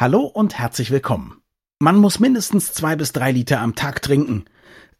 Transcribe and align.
Hallo 0.00 0.20
und 0.20 0.56
herzlich 0.56 0.92
willkommen. 0.92 1.42
Man 1.80 1.96
muss 1.96 2.20
mindestens 2.20 2.72
zwei 2.72 2.94
bis 2.94 3.10
drei 3.10 3.32
Liter 3.32 3.60
am 3.60 3.74
Tag 3.74 4.00
trinken. 4.00 4.44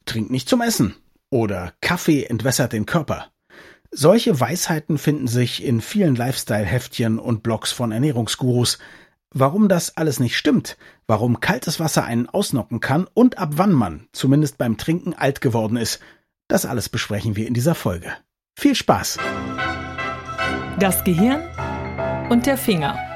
Trink 0.07 0.29
nicht 0.29 0.49
zum 0.49 0.61
Essen. 0.61 0.97
Oder 1.31 1.73
Kaffee 1.81 2.25
entwässert 2.25 2.73
den 2.73 2.85
Körper. 2.85 3.29
Solche 3.93 4.41
Weisheiten 4.41 4.99
finden 4.99 5.29
sich 5.29 5.63
in 5.63 5.81
vielen 5.83 6.17
Lifestyle-Heftchen 6.17 7.21
und 7.21 7.45
Blogs 7.45 7.71
von 7.71 7.93
Ernährungsgurus. 7.93 8.81
Warum 9.31 9.69
das 9.69 9.97
alles 9.97 10.19
nicht 10.19 10.37
stimmt, 10.37 10.77
warum 11.07 11.39
kaltes 11.39 11.79
Wasser 11.79 12.05
einen 12.05 12.29
ausnocken 12.29 12.81
kann 12.81 13.07
und 13.15 13.39
ab 13.39 13.51
wann 13.53 13.73
man, 13.73 14.09
zumindest 14.11 14.59
beim 14.59 14.79
Trinken, 14.79 15.15
alt 15.15 15.41
geworden 15.41 15.77
ist, 15.77 16.01
das 16.49 16.67
alles 16.67 16.89
besprechen 16.89 17.37
wir 17.37 17.47
in 17.47 17.55
dieser 17.55 17.77
Folge. 17.77 18.13
Viel 18.59 18.75
Spaß! 18.75 19.19
Das 20.81 21.05
Gehirn 21.05 21.49
und 22.31 22.47
der 22.47 22.59
Finger 22.59 23.08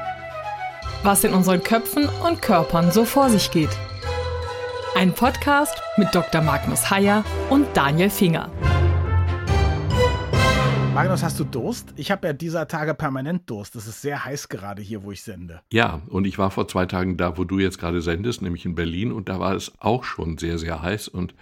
was 1.05 1.25
in 1.25 1.35
unseren 1.35 1.63
Köpfen 1.63 2.09
und 2.25 2.41
Körpern 2.43 2.93
so 2.93 3.05
vor 3.05 3.29
sich 3.29 3.51
geht. 3.51 3.77
Ein 4.95 5.13
Podcast 5.13 5.75
mit 5.97 6.15
Dr. 6.15 6.43
Magnus 6.43 6.91
Heyer 6.91 7.25
und 7.51 7.67
Daniel 7.75 8.09
Finger. 8.09 8.51
Magnus, 10.95 11.25
hast 11.25 11.41
du 11.41 11.45
Durst? 11.45 11.93
Ich 11.97 12.13
habe 12.13 12.29
ja 12.29 12.33
dieser 12.33 12.69
Tage 12.69 12.95
permanent 12.95 13.51
Durst. 13.51 13.75
Es 13.75 13.89
ist 13.89 14.03
sehr 14.03 14.25
heiß 14.25 14.49
gerade 14.49 14.81
hier, 14.81 15.03
wo 15.03 15.11
ich 15.11 15.23
sende. 15.23 15.61
Ja, 15.73 16.03
und 16.09 16.25
ich 16.25 16.39
war 16.39 16.53
vor 16.53 16.69
zwei 16.69 16.87
Tagen 16.87 17.17
da, 17.17 17.37
wo 17.37 17.45
du 17.45 17.59
jetzt 17.59 17.79
gerade 17.79 18.01
sendest, 18.01 18.43
nämlich 18.43 18.65
in 18.65 18.77
Berlin, 18.77 19.11
und 19.11 19.29
da 19.29 19.41
war 19.41 19.55
es 19.55 19.73
auch 19.81 20.05
schon 20.05 20.39
sehr, 20.39 20.59
sehr 20.59 20.83
heiß. 20.83 21.09
Und 21.09 21.35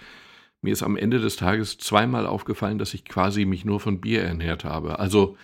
mir 0.62 0.72
ist 0.72 0.82
am 0.82 0.96
Ende 0.96 1.18
des 1.18 1.36
Tages 1.36 1.76
zweimal 1.76 2.26
aufgefallen, 2.26 2.78
dass 2.78 2.94
ich 2.94 3.04
quasi 3.04 3.44
mich 3.44 3.66
nur 3.66 3.80
von 3.80 4.00
Bier 4.00 4.22
ernährt 4.22 4.64
habe. 4.64 4.98
Also 4.98 5.36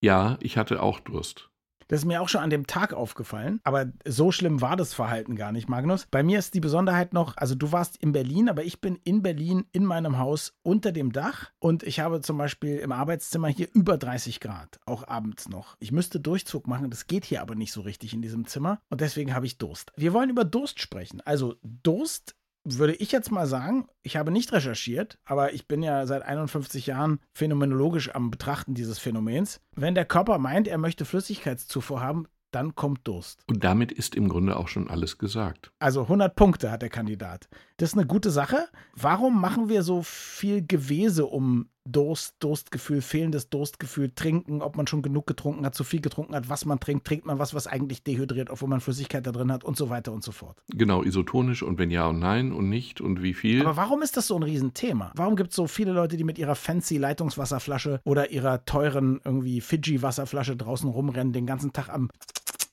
ja, 0.00 0.36
ich 0.40 0.58
hatte 0.58 0.82
auch 0.82 1.00
Durst. 1.00 1.51
Das 1.92 2.00
ist 2.00 2.06
mir 2.06 2.22
auch 2.22 2.30
schon 2.30 2.40
an 2.40 2.48
dem 2.48 2.66
Tag 2.66 2.94
aufgefallen. 2.94 3.60
Aber 3.64 3.92
so 4.06 4.32
schlimm 4.32 4.62
war 4.62 4.76
das 4.76 4.94
Verhalten 4.94 5.36
gar 5.36 5.52
nicht, 5.52 5.68
Magnus. 5.68 6.06
Bei 6.10 6.22
mir 6.22 6.38
ist 6.38 6.54
die 6.54 6.60
Besonderheit 6.60 7.12
noch, 7.12 7.36
also 7.36 7.54
du 7.54 7.70
warst 7.70 7.98
in 7.98 8.12
Berlin, 8.12 8.48
aber 8.48 8.64
ich 8.64 8.80
bin 8.80 8.98
in 9.04 9.20
Berlin 9.20 9.66
in 9.72 9.84
meinem 9.84 10.16
Haus 10.16 10.54
unter 10.62 10.90
dem 10.90 11.12
Dach 11.12 11.50
und 11.58 11.82
ich 11.82 12.00
habe 12.00 12.22
zum 12.22 12.38
Beispiel 12.38 12.78
im 12.78 12.92
Arbeitszimmer 12.92 13.48
hier 13.48 13.68
über 13.74 13.98
30 13.98 14.40
Grad, 14.40 14.80
auch 14.86 15.06
abends 15.06 15.50
noch. 15.50 15.76
Ich 15.80 15.92
müsste 15.92 16.18
Durchzug 16.18 16.66
machen, 16.66 16.88
das 16.88 17.08
geht 17.08 17.26
hier 17.26 17.42
aber 17.42 17.56
nicht 17.56 17.72
so 17.72 17.82
richtig 17.82 18.14
in 18.14 18.22
diesem 18.22 18.46
Zimmer 18.46 18.80
und 18.88 19.02
deswegen 19.02 19.34
habe 19.34 19.44
ich 19.44 19.58
Durst. 19.58 19.92
Wir 19.94 20.14
wollen 20.14 20.30
über 20.30 20.46
Durst 20.46 20.80
sprechen. 20.80 21.20
Also 21.26 21.56
Durst 21.62 22.36
würde 22.64 22.94
ich 22.94 23.12
jetzt 23.12 23.30
mal 23.30 23.46
sagen, 23.46 23.86
ich 24.02 24.16
habe 24.16 24.30
nicht 24.30 24.52
recherchiert, 24.52 25.18
aber 25.24 25.52
ich 25.52 25.66
bin 25.66 25.82
ja 25.82 26.06
seit 26.06 26.22
51 26.22 26.86
Jahren 26.86 27.20
phänomenologisch 27.32 28.14
am 28.14 28.30
Betrachten 28.30 28.74
dieses 28.74 28.98
Phänomens. 28.98 29.60
Wenn 29.74 29.94
der 29.94 30.04
Körper 30.04 30.38
meint, 30.38 30.68
er 30.68 30.78
möchte 30.78 31.04
Flüssigkeitszufuhr 31.04 32.00
haben, 32.00 32.26
dann 32.52 32.74
kommt 32.74 33.08
Durst. 33.08 33.42
Und 33.48 33.64
damit 33.64 33.90
ist 33.90 34.14
im 34.14 34.28
Grunde 34.28 34.56
auch 34.56 34.68
schon 34.68 34.88
alles 34.88 35.18
gesagt. 35.18 35.72
Also 35.78 36.02
100 36.02 36.36
Punkte 36.36 36.70
hat 36.70 36.82
der 36.82 36.90
Kandidat. 36.90 37.48
Das 37.78 37.90
ist 37.90 37.98
eine 37.98 38.06
gute 38.06 38.30
Sache. 38.30 38.68
Warum 38.94 39.40
machen 39.40 39.68
wir 39.68 39.82
so 39.82 40.02
viel 40.02 40.64
Gewese 40.64 41.26
um 41.26 41.68
Durst, 41.84 42.36
Durstgefühl, 42.38 43.02
fehlendes 43.02 43.48
Durstgefühl, 43.48 44.12
Trinken, 44.14 44.62
ob 44.62 44.76
man 44.76 44.86
schon 44.86 45.02
genug 45.02 45.26
getrunken 45.26 45.66
hat, 45.66 45.74
zu 45.74 45.84
viel 45.84 46.00
getrunken 46.00 46.34
hat, 46.34 46.48
was 46.48 46.64
man 46.64 46.78
trinkt, 46.78 47.06
trinkt 47.06 47.26
man 47.26 47.38
was, 47.38 47.54
was 47.54 47.66
eigentlich 47.66 48.02
dehydriert, 48.02 48.50
obwohl 48.50 48.68
man 48.68 48.80
Flüssigkeit 48.80 49.26
da 49.26 49.32
drin 49.32 49.50
hat 49.50 49.64
und 49.64 49.76
so 49.76 49.90
weiter 49.90 50.12
und 50.12 50.22
so 50.22 50.32
fort. 50.32 50.56
Genau, 50.68 51.02
isotonisch 51.02 51.62
und 51.62 51.78
wenn 51.78 51.90
ja 51.90 52.06
und 52.06 52.20
nein 52.20 52.52
und 52.52 52.68
nicht 52.68 53.00
und 53.00 53.22
wie 53.22 53.34
viel. 53.34 53.62
Aber 53.62 53.76
warum 53.76 54.02
ist 54.02 54.16
das 54.16 54.28
so 54.28 54.36
ein 54.36 54.42
Riesenthema? 54.42 55.12
Warum 55.16 55.36
gibt 55.36 55.50
es 55.50 55.56
so 55.56 55.66
viele 55.66 55.92
Leute, 55.92 56.16
die 56.16 56.24
mit 56.24 56.38
ihrer 56.38 56.54
fancy 56.54 56.98
Leitungswasserflasche 56.98 58.00
oder 58.04 58.30
ihrer 58.30 58.64
teuren 58.64 59.20
irgendwie 59.24 59.60
Fiji-Wasserflasche 59.60 60.56
draußen 60.56 60.88
rumrennen, 60.88 61.32
den 61.32 61.46
ganzen 61.46 61.72
Tag 61.72 61.88
am 61.88 62.10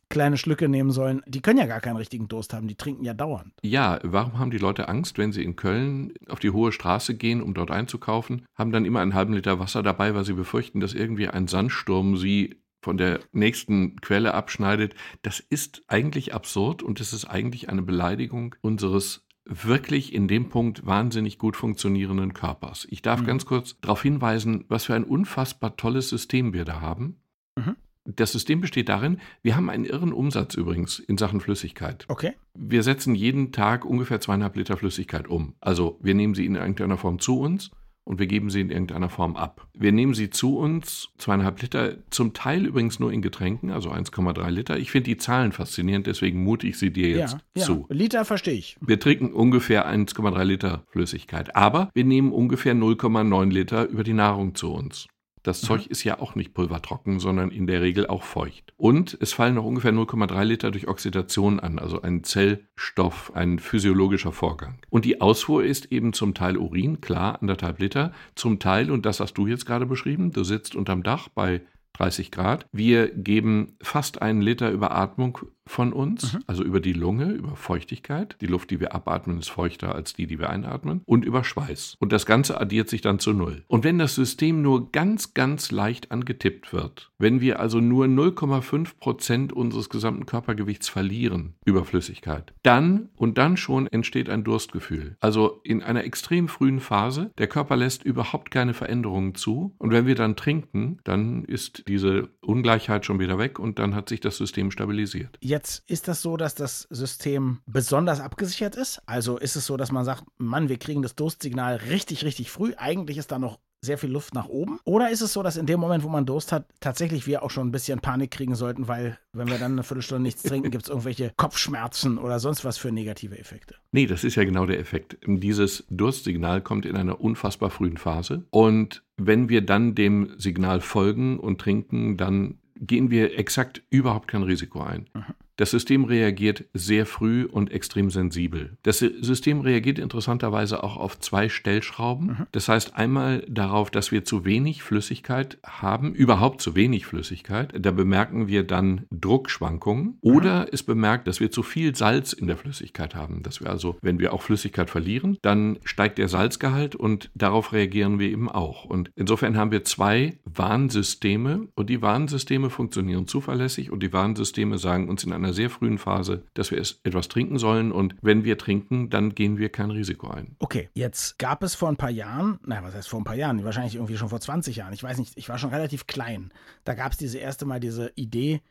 kleine 0.09 0.37
Schlücke 0.37 0.67
nehmen 0.67 0.91
sollen, 0.91 1.21
die 1.27 1.41
können 1.41 1.59
ja 1.59 1.65
gar 1.65 1.81
keinen 1.81 1.97
richtigen 1.97 2.27
Durst 2.27 2.53
haben, 2.53 2.67
die 2.67 2.75
trinken 2.75 3.03
ja 3.03 3.13
dauernd. 3.13 3.53
Ja, 3.61 3.99
warum 4.03 4.39
haben 4.39 4.51
die 4.51 4.57
Leute 4.57 4.89
Angst, 4.89 5.17
wenn 5.17 5.31
sie 5.31 5.43
in 5.43 5.55
Köln 5.55 6.13
auf 6.27 6.39
die 6.39 6.49
hohe 6.49 6.71
Straße 6.71 7.15
gehen, 7.15 7.41
um 7.41 7.53
dort 7.53 7.71
einzukaufen, 7.71 8.45
haben 8.55 8.71
dann 8.71 8.85
immer 8.85 9.01
einen 9.01 9.13
halben 9.13 9.33
Liter 9.33 9.59
Wasser 9.59 9.83
dabei, 9.83 10.15
weil 10.15 10.25
sie 10.25 10.33
befürchten, 10.33 10.79
dass 10.79 10.93
irgendwie 10.93 11.27
ein 11.27 11.47
Sandsturm 11.47 12.17
sie 12.17 12.61
von 12.81 12.97
der 12.97 13.19
nächsten 13.33 13.99
Quelle 14.01 14.33
abschneidet. 14.33 14.95
Das 15.21 15.39
ist 15.39 15.83
eigentlich 15.87 16.33
absurd 16.33 16.81
und 16.81 16.99
es 16.99 17.13
ist 17.13 17.25
eigentlich 17.25 17.69
eine 17.69 17.81
Beleidigung 17.81 18.55
unseres 18.61 19.25
wirklich 19.45 20.13
in 20.13 20.27
dem 20.27 20.49
Punkt 20.49 20.85
wahnsinnig 20.85 21.39
gut 21.39 21.57
funktionierenden 21.57 22.33
Körpers. 22.33 22.87
Ich 22.89 23.01
darf 23.01 23.21
mhm. 23.21 23.25
ganz 23.25 23.45
kurz 23.45 23.79
darauf 23.81 24.01
hinweisen, 24.01 24.65
was 24.67 24.85
für 24.85 24.93
ein 24.93 25.03
unfassbar 25.03 25.75
tolles 25.75 26.09
System 26.09 26.53
wir 26.53 26.65
da 26.65 26.81
haben. 26.81 27.21
Mhm. 27.55 27.75
Das 28.15 28.31
System 28.31 28.61
besteht 28.61 28.89
darin, 28.89 29.19
wir 29.41 29.55
haben 29.55 29.69
einen 29.69 29.85
irren 29.85 30.13
Umsatz 30.13 30.55
übrigens 30.55 30.99
in 30.99 31.17
Sachen 31.17 31.41
Flüssigkeit. 31.41 32.05
Okay. 32.07 32.33
Wir 32.55 32.83
setzen 32.83 33.15
jeden 33.15 33.51
Tag 33.51 33.85
ungefähr 33.85 34.19
zweieinhalb 34.19 34.55
Liter 34.55 34.77
Flüssigkeit 34.77 35.27
um. 35.27 35.55
Also 35.59 35.99
wir 36.01 36.15
nehmen 36.15 36.33
sie 36.33 36.45
in 36.45 36.55
irgendeiner 36.55 36.97
Form 36.97 37.19
zu 37.19 37.39
uns 37.39 37.71
und 38.09 38.17
wir 38.17 38.25
geben 38.25 38.49
sie 38.49 38.61
in 38.61 38.71
irgendeiner 38.71 39.09
Form 39.09 39.35
ab. 39.35 39.67
Wir 39.77 39.91
nehmen 39.91 40.15
sie 40.15 40.31
zu 40.31 40.57
uns, 40.57 41.09
zweieinhalb 41.19 41.61
Liter, 41.61 41.97
zum 42.09 42.33
Teil 42.33 42.65
übrigens 42.65 42.99
nur 42.99 43.13
in 43.13 43.21
Getränken, 43.21 43.69
also 43.69 43.91
1,3 43.91 44.49
Liter. 44.49 44.77
Ich 44.79 44.89
finde 44.89 45.11
die 45.11 45.17
Zahlen 45.17 45.51
faszinierend, 45.51 46.07
deswegen 46.07 46.43
mute 46.43 46.65
ich 46.65 46.79
sie 46.79 46.91
dir 46.91 47.09
jetzt 47.09 47.37
ja, 47.55 47.63
zu. 47.63 47.85
Ja. 47.87 47.95
Liter 47.95 48.25
verstehe 48.25 48.55
ich. 48.55 48.77
Wir 48.81 48.99
trinken 48.99 49.31
ungefähr 49.31 49.87
1,3 49.87 50.43
Liter 50.43 50.83
Flüssigkeit, 50.91 51.55
aber 51.55 51.91
wir 51.93 52.03
nehmen 52.03 52.31
ungefähr 52.31 52.73
0,9 52.73 53.51
Liter 53.51 53.87
über 53.87 54.03
die 54.03 54.13
Nahrung 54.13 54.55
zu 54.55 54.73
uns. 54.73 55.07
Das 55.49 55.63
mhm. 55.63 55.67
Zeug 55.67 55.87
ist 55.87 56.03
ja 56.03 56.19
auch 56.19 56.35
nicht 56.35 56.53
pulvertrocken, 56.53 57.19
sondern 57.19 57.49
in 57.49 57.65
der 57.65 57.81
Regel 57.81 58.05
auch 58.05 58.21
feucht. 58.21 58.71
Und 58.77 59.17
es 59.19 59.33
fallen 59.33 59.55
noch 59.55 59.65
ungefähr 59.65 59.91
0,3 59.91 60.43
Liter 60.43 60.69
durch 60.69 60.87
Oxidation 60.87 61.59
an, 61.59 61.79
also 61.79 62.03
ein 62.03 62.23
Zellstoff, 62.23 63.31
ein 63.33 63.57
physiologischer 63.57 64.31
Vorgang. 64.31 64.77
Und 64.91 65.05
die 65.05 65.21
Ausfuhr 65.21 65.63
ist 65.63 65.91
eben 65.91 66.13
zum 66.13 66.35
Teil 66.35 66.55
Urin, 66.55 67.01
klar, 67.01 67.41
anderthalb 67.41 67.79
Liter, 67.79 68.13
zum 68.35 68.59
Teil, 68.59 68.91
und 68.91 69.07
das 69.07 69.19
hast 69.19 69.33
du 69.39 69.47
jetzt 69.47 69.65
gerade 69.65 69.87
beschrieben, 69.87 70.31
du 70.31 70.43
sitzt 70.43 70.75
unterm 70.75 71.01
Dach 71.01 71.29
bei 71.29 71.61
30 71.93 72.29
Grad. 72.29 72.67
Wir 72.71 73.07
geben 73.09 73.75
fast 73.81 74.21
einen 74.21 74.43
Liter 74.43 74.69
Überatmung 74.69 75.39
von 75.69 75.93
uns, 75.93 76.33
mhm. 76.33 76.39
also 76.47 76.63
über 76.63 76.79
die 76.79 76.93
Lunge, 76.93 77.31
über 77.31 77.55
Feuchtigkeit. 77.55 78.35
Die 78.41 78.47
Luft, 78.47 78.71
die 78.71 78.79
wir 78.79 78.95
abatmen, 78.95 79.37
ist 79.37 79.49
feuchter 79.49 79.93
als 79.93 80.13
die, 80.13 80.25
die 80.25 80.39
wir 80.39 80.49
einatmen. 80.49 81.01
Und 81.05 81.23
über 81.23 81.43
Schweiß. 81.43 81.95
Und 81.99 82.11
das 82.11 82.25
Ganze 82.25 82.59
addiert 82.59 82.89
sich 82.89 83.01
dann 83.01 83.19
zu 83.19 83.33
Null. 83.33 83.63
Und 83.67 83.83
wenn 83.83 83.99
das 83.99 84.15
System 84.15 84.61
nur 84.63 84.91
ganz, 84.91 85.35
ganz 85.35 85.71
leicht 85.71 86.11
angetippt 86.11 86.73
wird, 86.73 87.11
wenn 87.19 87.39
wir 87.39 87.59
also 87.59 87.79
nur 87.79 88.05
0,5 88.05 88.97
Prozent 88.99 89.53
unseres 89.53 89.89
gesamten 89.89 90.25
Körpergewichts 90.25 90.89
verlieren 90.89 91.53
über 91.65 91.85
Flüssigkeit, 91.85 92.53
dann 92.63 93.09
und 93.15 93.37
dann 93.37 93.55
schon 93.55 93.85
entsteht 93.87 94.29
ein 94.29 94.43
Durstgefühl. 94.43 95.17
Also 95.19 95.61
in 95.63 95.83
einer 95.83 96.03
extrem 96.03 96.47
frühen 96.47 96.79
Phase, 96.79 97.31
der 97.37 97.47
Körper 97.47 97.77
lässt 97.77 98.03
überhaupt 98.03 98.49
keine 98.49 98.73
Veränderungen 98.73 99.35
zu. 99.35 99.75
Und 99.77 99.91
wenn 99.91 100.07
wir 100.07 100.15
dann 100.15 100.35
trinken, 100.35 100.99
dann 101.03 101.43
ist 101.45 101.83
diese 101.87 102.29
Ungleichheit 102.49 103.05
schon 103.05 103.19
wieder 103.19 103.37
weg 103.37 103.59
und 103.59 103.79
dann 103.79 103.95
hat 103.95 104.09
sich 104.09 104.19
das 104.19 104.37
System 104.37 104.71
stabilisiert. 104.71 105.37
Jetzt 105.39 105.83
ist 105.89 106.07
das 106.07 106.21
so, 106.21 106.35
dass 106.35 106.55
das 106.55 106.87
System 106.89 107.59
besonders 107.65 108.19
abgesichert 108.19 108.75
ist. 108.75 109.01
Also 109.05 109.37
ist 109.37 109.55
es 109.55 109.65
so, 109.65 109.77
dass 109.77 109.91
man 109.91 110.03
sagt, 110.03 110.23
Mann, 110.37 110.67
wir 110.67 110.77
kriegen 110.77 111.01
das 111.01 111.15
Durstsignal 111.15 111.75
richtig, 111.75 112.25
richtig 112.25 112.51
früh. 112.51 112.73
Eigentlich 112.77 113.17
ist 113.17 113.31
da 113.31 113.39
noch 113.39 113.59
sehr 113.81 113.97
viel 113.97 114.11
Luft 114.11 114.33
nach 114.33 114.47
oben? 114.47 114.79
Oder 114.83 115.09
ist 115.09 115.21
es 115.21 115.33
so, 115.33 115.43
dass 115.43 115.57
in 115.57 115.65
dem 115.65 115.79
Moment, 115.79 116.03
wo 116.03 116.09
man 116.09 116.25
Durst 116.25 116.51
hat, 116.51 116.65
tatsächlich 116.79 117.27
wir 117.27 117.43
auch 117.43 117.51
schon 117.51 117.67
ein 117.67 117.71
bisschen 117.71 117.99
Panik 117.99 118.31
kriegen 118.31 118.55
sollten, 118.55 118.87
weil 118.87 119.17
wenn 119.33 119.47
wir 119.47 119.57
dann 119.57 119.73
eine 119.73 119.83
Viertelstunde 119.83 120.23
nichts 120.23 120.43
trinken, 120.43 120.71
gibt 120.71 120.83
es 120.83 120.89
irgendwelche 120.89 121.31
Kopfschmerzen 121.37 122.17
oder 122.17 122.39
sonst 122.39 122.65
was 122.65 122.77
für 122.77 122.91
negative 122.91 123.37
Effekte? 123.37 123.75
Nee, 123.91 124.05
das 124.05 124.23
ist 124.23 124.35
ja 124.35 124.43
genau 124.43 124.65
der 124.65 124.79
Effekt. 124.79 125.17
Dieses 125.25 125.85
Durstsignal 125.89 126.61
kommt 126.61 126.85
in 126.85 126.95
einer 126.95 127.21
unfassbar 127.21 127.69
frühen 127.69 127.97
Phase 127.97 128.45
und 128.49 129.03
wenn 129.17 129.49
wir 129.49 129.61
dann 129.61 129.95
dem 129.95 130.33
Signal 130.37 130.81
folgen 130.81 131.39
und 131.39 131.59
trinken, 131.59 132.17
dann 132.17 132.59
gehen 132.75 133.11
wir 133.11 133.37
exakt 133.37 133.83
überhaupt 133.89 134.27
kein 134.27 134.43
Risiko 134.43 134.81
ein. 134.81 135.09
Mhm. 135.13 135.23
Das 135.59 135.71
System 135.71 136.05
reagiert 136.05 136.63
sehr 136.73 137.05
früh 137.05 137.43
und 137.43 137.69
extrem 137.69 138.09
sensibel. 138.09 138.77
Das 138.83 138.99
System 138.99 139.59
reagiert 139.59 139.99
interessanterweise 139.99 140.85
auch 140.85 140.95
auf 140.95 141.19
zwei 141.19 141.49
Stellschrauben. 141.49 142.27
Mhm. 142.27 142.47
Das 142.53 142.69
heißt 142.69 142.95
einmal 142.95 143.43
darauf, 143.45 143.91
dass 143.91 144.13
wir 144.13 144.23
zu 144.23 144.45
wenig 144.45 144.83
Flüssigkeit 144.83 145.57
haben, 145.65 146.13
überhaupt 146.13 146.61
zu 146.61 146.75
wenig 146.75 147.05
Flüssigkeit. 147.05 147.73
Da 147.77 147.91
bemerken 147.91 148.47
wir 148.47 148.63
dann 148.63 149.05
Druckschwankungen. 149.11 150.17
Oder 150.21 150.61
mhm. 150.61 150.67
es 150.71 150.83
bemerkt, 150.83 151.27
dass 151.27 151.41
wir 151.41 151.51
zu 151.51 151.61
viel 151.61 151.93
Salz 151.93 152.31
in 152.31 152.47
der 152.47 152.55
Flüssigkeit 152.55 153.13
haben. 153.13 153.43
Dass 153.43 153.59
wir 153.59 153.69
also, 153.69 153.97
wenn 154.01 154.17
wir 154.17 154.31
auch 154.31 154.43
Flüssigkeit 154.43 154.89
verlieren, 154.89 155.37
dann 155.41 155.77
steigt 155.83 156.19
der 156.19 156.29
Salzgehalt 156.29 156.95
und 156.95 157.31
darauf 157.35 157.73
reagieren 157.73 158.17
wir 158.17 158.29
eben 158.29 158.47
auch. 158.47 158.85
Und 158.85 159.11
insofern 159.17 159.57
haben 159.57 159.71
wir 159.71 159.83
zwei 159.83 160.39
Warnsysteme 160.45 161.67
und 161.75 161.89
die 161.89 162.01
Warnsysteme 162.01 162.69
funktionieren 162.69 163.27
zuverlässig 163.27 163.91
und 163.91 164.01
die 164.01 164.13
Warnsysteme 164.13 164.77
sagen 164.77 165.09
uns 165.09 165.25
in 165.25 165.33
einer 165.33 165.48
einer 165.49 165.53
sehr 165.55 165.69
frühen 165.69 165.97
Phase, 165.97 166.43
dass 166.53 166.71
wir 166.71 166.77
etwas 166.77 167.27
trinken 167.27 167.57
sollen 167.57 167.91
und 167.91 168.15
wenn 168.21 168.43
wir 168.43 168.57
trinken, 168.57 169.09
dann 169.09 169.33
gehen 169.33 169.57
wir 169.57 169.69
kein 169.69 169.89
Risiko 169.89 170.29
ein. 170.29 170.55
Okay, 170.59 170.89
jetzt 170.93 171.39
gab 171.39 171.63
es 171.63 171.75
vor 171.75 171.89
ein 171.89 171.97
paar 171.97 172.11
Jahren, 172.11 172.59
naja, 172.65 172.83
was 172.83 172.93
heißt 172.93 173.09
vor 173.09 173.19
ein 173.19 173.23
paar 173.23 173.35
Jahren, 173.35 173.63
wahrscheinlich 173.63 173.95
irgendwie 173.95 174.17
schon 174.17 174.29
vor 174.29 174.39
20 174.39 174.75
Jahren, 174.75 174.93
ich 174.93 175.03
weiß 175.03 175.17
nicht, 175.17 175.37
ich 175.37 175.49
war 175.49 175.57
schon 175.57 175.71
relativ 175.71 176.07
klein. 176.07 176.51
Da 176.83 176.93
gab 176.93 177.11
es 177.11 177.17
diese 177.17 177.39
erste 177.39 177.65
Mal 177.65 177.79
diese 177.79 178.11
Idee, 178.15 178.61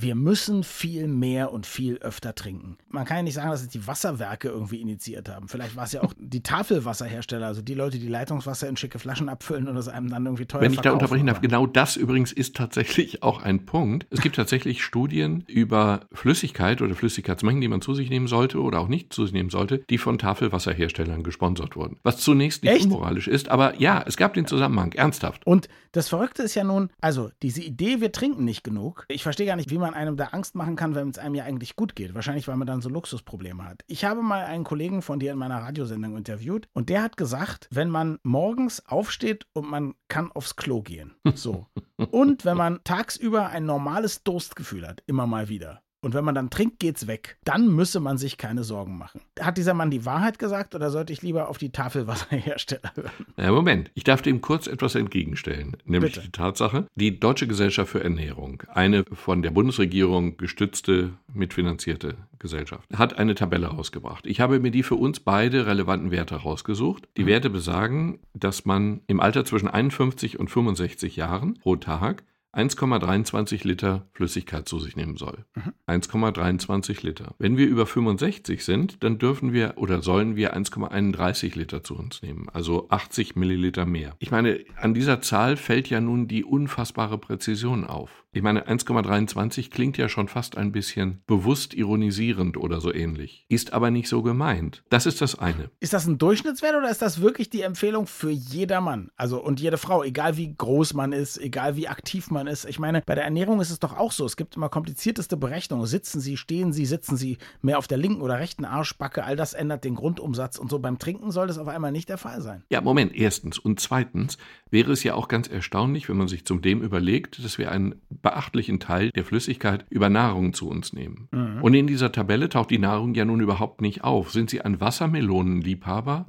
wir 0.00 0.14
müssen 0.14 0.62
viel 0.62 1.08
mehr 1.08 1.52
und 1.52 1.66
viel 1.66 1.98
öfter 1.98 2.36
trinken. 2.36 2.78
Man 2.88 3.04
kann 3.04 3.18
ja 3.18 3.22
nicht 3.24 3.34
sagen, 3.34 3.50
dass 3.50 3.62
es 3.62 3.68
die 3.68 3.84
Wasserwerke 3.86 4.48
irgendwie 4.48 4.80
initiiert 4.80 5.28
haben. 5.28 5.48
Vielleicht 5.48 5.74
war 5.74 5.84
es 5.84 5.92
ja 5.92 6.02
auch 6.02 6.14
die 6.18 6.42
Tafelwasserhersteller, 6.42 7.46
also 7.46 7.62
die 7.62 7.74
Leute, 7.74 7.98
die 7.98 8.06
Leitungswasser 8.06 8.68
in 8.68 8.76
schicke 8.76 9.00
Flaschen 9.00 9.28
abfüllen 9.28 9.66
und 9.66 9.76
es 9.76 9.88
einem 9.88 10.08
dann 10.08 10.24
irgendwie 10.24 10.46
teuer 10.46 10.60
Wenn 10.60 10.72
ich 10.72 10.80
da 10.80 10.92
unterbrechen 10.92 11.26
darf, 11.26 11.40
genau 11.40 11.66
das 11.66 11.96
übrigens 11.96 12.32
ist 12.32 12.54
tatsächlich 12.54 13.24
auch 13.24 13.42
ein 13.42 13.66
Punkt. 13.66 14.06
Es 14.10 14.20
gibt 14.20 14.36
tatsächlich 14.36 14.84
Studien 14.84 15.42
über 15.48 16.06
Flüssigkeit 16.12 16.80
oder 16.80 16.94
Flüssigkeitsmengen, 16.94 17.60
die 17.60 17.68
man 17.68 17.82
zu 17.82 17.92
sich 17.94 18.08
nehmen 18.08 18.28
sollte 18.28 18.60
oder 18.60 18.78
auch 18.78 18.88
nicht 18.88 19.12
zu 19.12 19.24
sich 19.24 19.32
nehmen 19.32 19.50
sollte, 19.50 19.78
die 19.90 19.98
von 19.98 20.18
Tafelwasserherstellern 20.18 21.24
gesponsert 21.24 21.74
wurden. 21.74 21.98
Was 22.04 22.18
zunächst 22.18 22.62
nicht 22.62 22.72
Echt? 22.72 22.84
unmoralisch 22.84 23.26
ist, 23.26 23.48
aber 23.48 23.74
ja, 23.80 24.04
es 24.06 24.16
gab 24.16 24.34
den 24.34 24.46
Zusammenhang, 24.46 24.92
ernsthaft. 24.92 25.44
Und 25.44 25.68
das 25.92 26.08
Verrückte 26.08 26.42
ist 26.42 26.54
ja 26.54 26.64
nun, 26.64 26.90
also 27.00 27.30
diese 27.42 27.62
Idee, 27.62 28.00
wir 28.00 28.12
trinken 28.12 28.44
nicht 28.44 28.62
genug. 28.62 29.06
Ich 29.08 29.22
verstehe 29.22 29.46
gar 29.46 29.56
nicht, 29.56 29.70
wie 29.70 29.78
man 29.78 29.87
einem 29.94 30.16
da 30.16 30.26
Angst 30.26 30.54
machen 30.54 30.76
kann, 30.76 30.94
wenn 30.94 31.08
es 31.08 31.18
einem 31.18 31.34
ja 31.34 31.44
eigentlich 31.44 31.76
gut 31.76 31.96
geht. 31.96 32.14
Wahrscheinlich, 32.14 32.48
weil 32.48 32.56
man 32.56 32.66
dann 32.66 32.80
so 32.80 32.88
Luxusprobleme 32.88 33.64
hat. 33.64 33.82
Ich 33.86 34.04
habe 34.04 34.22
mal 34.22 34.44
einen 34.44 34.64
Kollegen 34.64 35.02
von 35.02 35.18
dir 35.18 35.32
in 35.32 35.38
meiner 35.38 35.62
Radiosendung 35.62 36.16
interviewt 36.16 36.68
und 36.72 36.88
der 36.88 37.02
hat 37.02 37.16
gesagt, 37.16 37.68
wenn 37.70 37.90
man 37.90 38.18
morgens 38.22 38.84
aufsteht 38.86 39.46
und 39.52 39.68
man 39.70 39.94
kann 40.08 40.32
aufs 40.32 40.56
Klo 40.56 40.82
gehen. 40.82 41.14
So. 41.34 41.66
und 42.10 42.44
wenn 42.44 42.56
man 42.56 42.80
tagsüber 42.84 43.48
ein 43.48 43.66
normales 43.66 44.22
Durstgefühl 44.22 44.86
hat, 44.86 45.02
immer 45.06 45.26
mal 45.26 45.48
wieder. 45.48 45.82
Und 46.00 46.14
wenn 46.14 46.24
man 46.24 46.34
dann 46.34 46.50
trinkt, 46.50 46.78
geht's 46.78 47.08
weg. 47.08 47.38
Dann 47.44 47.74
müsse 47.74 47.98
man 47.98 48.18
sich 48.18 48.38
keine 48.38 48.62
Sorgen 48.62 48.98
machen. 48.98 49.20
Hat 49.40 49.58
dieser 49.58 49.74
Mann 49.74 49.90
die 49.90 50.04
Wahrheit 50.04 50.38
gesagt 50.38 50.74
oder 50.76 50.90
sollte 50.90 51.12
ich 51.12 51.22
lieber 51.22 51.48
auf 51.48 51.58
die 51.58 51.70
Tafelwasserhersteller 51.70 52.92
hören? 52.94 53.26
Na, 53.36 53.50
Moment, 53.50 53.90
ich 53.94 54.04
darf 54.04 54.22
dem 54.22 54.40
kurz 54.40 54.68
etwas 54.68 54.94
entgegenstellen, 54.94 55.76
nämlich 55.84 56.14
Bitte. 56.14 56.26
die 56.26 56.32
Tatsache, 56.32 56.86
die 56.94 57.18
Deutsche 57.18 57.48
Gesellschaft 57.48 57.90
für 57.90 58.02
Ernährung, 58.02 58.62
eine 58.68 59.04
von 59.12 59.42
der 59.42 59.50
Bundesregierung 59.50 60.36
gestützte, 60.36 61.14
mitfinanzierte 61.32 62.14
Gesellschaft, 62.38 62.88
hat 62.94 63.18
eine 63.18 63.34
Tabelle 63.34 63.66
rausgebracht. 63.66 64.24
Ich 64.26 64.40
habe 64.40 64.60
mir 64.60 64.70
die 64.70 64.84
für 64.84 64.94
uns 64.94 65.18
beide 65.18 65.66
relevanten 65.66 66.12
Werte 66.12 66.36
rausgesucht. 66.36 67.08
Die 67.16 67.26
Werte 67.26 67.50
besagen, 67.50 68.20
dass 68.34 68.64
man 68.64 69.00
im 69.08 69.18
Alter 69.18 69.44
zwischen 69.44 69.68
51 69.68 70.38
und 70.38 70.48
65 70.48 71.16
Jahren 71.16 71.54
pro 71.54 71.74
Tag 71.74 72.22
1,23 72.54 73.66
Liter 73.66 74.08
Flüssigkeit 74.12 74.68
zu 74.68 74.78
sich 74.78 74.96
nehmen 74.96 75.16
soll. 75.16 75.44
1,23 75.86 77.04
Liter. 77.04 77.34
Wenn 77.38 77.56
wir 77.56 77.66
über 77.66 77.86
65 77.86 78.64
sind, 78.64 79.02
dann 79.04 79.18
dürfen 79.18 79.52
wir 79.52 79.74
oder 79.76 80.02
sollen 80.02 80.36
wir 80.36 80.56
1,31 80.56 81.56
Liter 81.58 81.82
zu 81.82 81.96
uns 81.96 82.22
nehmen, 82.22 82.48
also 82.48 82.88
80 82.88 83.36
Milliliter 83.36 83.86
mehr. 83.86 84.16
Ich 84.18 84.30
meine, 84.30 84.60
an 84.76 84.94
dieser 84.94 85.20
Zahl 85.20 85.56
fällt 85.56 85.90
ja 85.90 86.00
nun 86.00 86.26
die 86.26 86.44
unfassbare 86.44 87.18
Präzision 87.18 87.84
auf. 87.84 88.24
Ich 88.38 88.44
meine, 88.44 88.68
1,23 88.68 89.68
klingt 89.68 89.98
ja 89.98 90.08
schon 90.08 90.28
fast 90.28 90.56
ein 90.56 90.70
bisschen 90.70 91.22
bewusst 91.26 91.74
ironisierend 91.74 92.56
oder 92.56 92.80
so 92.80 92.94
ähnlich. 92.94 93.44
Ist 93.48 93.72
aber 93.72 93.90
nicht 93.90 94.08
so 94.08 94.22
gemeint. 94.22 94.84
Das 94.90 95.06
ist 95.06 95.20
das 95.20 95.36
eine. 95.40 95.70
Ist 95.80 95.92
das 95.92 96.06
ein 96.06 96.18
Durchschnittswert 96.18 96.76
oder 96.76 96.88
ist 96.88 97.02
das 97.02 97.20
wirklich 97.20 97.50
die 97.50 97.62
Empfehlung 97.62 98.06
für 98.06 98.30
jedermann? 98.30 99.10
Also 99.16 99.42
und 99.42 99.58
jede 99.58 99.76
Frau, 99.76 100.04
egal 100.04 100.36
wie 100.36 100.54
groß 100.54 100.94
man 100.94 101.12
ist, 101.12 101.36
egal 101.36 101.74
wie 101.74 101.88
aktiv 101.88 102.30
man 102.30 102.46
ist. 102.46 102.64
Ich 102.66 102.78
meine, 102.78 103.02
bei 103.04 103.16
der 103.16 103.24
Ernährung 103.24 103.60
ist 103.60 103.70
es 103.70 103.80
doch 103.80 103.96
auch 103.96 104.12
so. 104.12 104.24
Es 104.24 104.36
gibt 104.36 104.54
immer 104.54 104.68
komplizierteste 104.68 105.36
Berechnungen. 105.36 105.86
Sitzen 105.86 106.20
Sie, 106.20 106.36
stehen 106.36 106.72
Sie, 106.72 106.86
sitzen 106.86 107.16
Sie 107.16 107.38
mehr 107.60 107.78
auf 107.78 107.88
der 107.88 107.98
linken 107.98 108.22
oder 108.22 108.38
rechten 108.38 108.64
Arschbacke. 108.64 109.24
All 109.24 109.34
das 109.34 109.52
ändert 109.52 109.82
den 109.82 109.96
Grundumsatz 109.96 110.58
und 110.58 110.70
so. 110.70 110.78
Beim 110.78 111.00
Trinken 111.00 111.32
soll 111.32 111.48
das 111.48 111.58
auf 111.58 111.66
einmal 111.66 111.90
nicht 111.90 112.08
der 112.08 112.18
Fall 112.18 112.40
sein. 112.40 112.62
Ja, 112.70 112.82
Moment, 112.82 113.16
erstens. 113.16 113.58
Und 113.58 113.80
zweitens 113.80 114.38
wäre 114.70 114.92
es 114.92 115.02
ja 115.02 115.14
auch 115.14 115.26
ganz 115.26 115.48
erstaunlich, 115.48 116.08
wenn 116.08 116.16
man 116.16 116.28
sich 116.28 116.44
zum 116.44 116.62
dem 116.62 116.82
überlegt, 116.82 117.42
dass 117.44 117.58
wir 117.58 117.72
einen 117.72 117.96
beachtlichen 118.28 118.78
Teil 118.78 119.10
der 119.10 119.24
Flüssigkeit 119.24 119.86
über 119.88 120.08
Nahrung 120.08 120.52
zu 120.52 120.68
uns 120.68 120.92
nehmen. 120.92 121.28
Und 121.62 121.74
in 121.74 121.86
dieser 121.86 122.12
Tabelle 122.12 122.48
taucht 122.48 122.70
die 122.70 122.78
Nahrung 122.78 123.14
ja 123.14 123.24
nun 123.24 123.40
überhaupt 123.40 123.80
nicht 123.80 124.04
auf. 124.04 124.30
Sind 124.30 124.50
Sie 124.50 124.60
ein 124.60 124.80
Wassermelonenliebhaber 124.80 126.26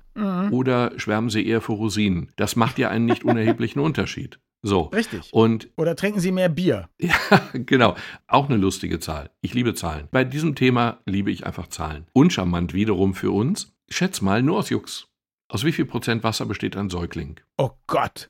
oder 0.52 0.92
schwärmen 0.98 1.30
Sie 1.30 1.46
eher 1.46 1.62
für 1.62 1.74
Rosinen? 1.74 2.32
Das 2.38 2.56
macht 2.56 2.80
ja 2.80 2.90
einen 2.90 3.06
nicht 3.06 3.24
unerheblichen 3.26 3.82
Unterschied. 3.82 4.40
So. 4.62 4.84
Richtig. 4.84 5.30
Und 5.32 5.70
Oder 5.78 5.96
trinken 5.96 6.20
Sie 6.20 6.32
mehr 6.32 6.50
Bier? 6.50 6.90
ja, 7.00 7.14
genau. 7.54 7.96
Auch 8.28 8.50
eine 8.50 8.58
lustige 8.58 9.00
Zahl. 9.00 9.30
Ich 9.42 9.54
liebe 9.54 9.74
Zahlen. 9.74 10.08
Bei 10.12 10.24
diesem 10.24 10.56
Thema 10.56 11.00
liebe 11.06 11.32
ich 11.32 11.46
einfach 11.46 11.68
Zahlen. 11.68 12.08
Uncharmant 12.14 12.74
wiederum 12.74 13.14
für 13.14 13.32
uns. 13.32 13.74
Schätz 13.90 14.22
mal, 14.22 14.44
nur 14.44 14.58
aus 14.60 14.70
Jux. 14.70 15.08
Aus 15.48 15.64
wie 15.64 15.72
viel 15.72 15.86
Prozent 15.86 16.24
Wasser 16.24 16.46
besteht 16.46 16.76
ein 16.76 16.90
Säugling? 16.90 17.40
Oh 17.58 17.72
Gott. 17.88 18.30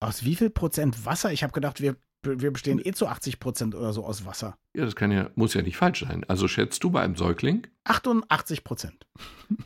Aus 0.00 0.24
wie 0.24 0.36
viel 0.36 0.50
Prozent 0.50 1.04
Wasser? 1.04 1.32
Ich 1.32 1.42
habe 1.42 1.52
gedacht, 1.52 1.80
wir, 1.80 1.96
wir 2.22 2.50
bestehen 2.50 2.80
eh 2.84 2.92
zu 2.92 3.06
80 3.06 3.40
Prozent 3.40 3.74
oder 3.74 3.92
so 3.92 4.04
aus 4.04 4.26
Wasser. 4.26 4.56
Ja, 4.74 4.84
das 4.84 4.94
kann 4.96 5.10
ja, 5.10 5.30
muss 5.34 5.54
ja 5.54 5.62
nicht 5.62 5.76
falsch 5.76 6.00
sein. 6.06 6.24
Also 6.28 6.48
schätzt 6.48 6.84
du 6.84 6.90
bei 6.90 7.00
einem 7.00 7.16
Säugling? 7.16 7.66
88 7.84 8.62
Prozent. 8.64 9.06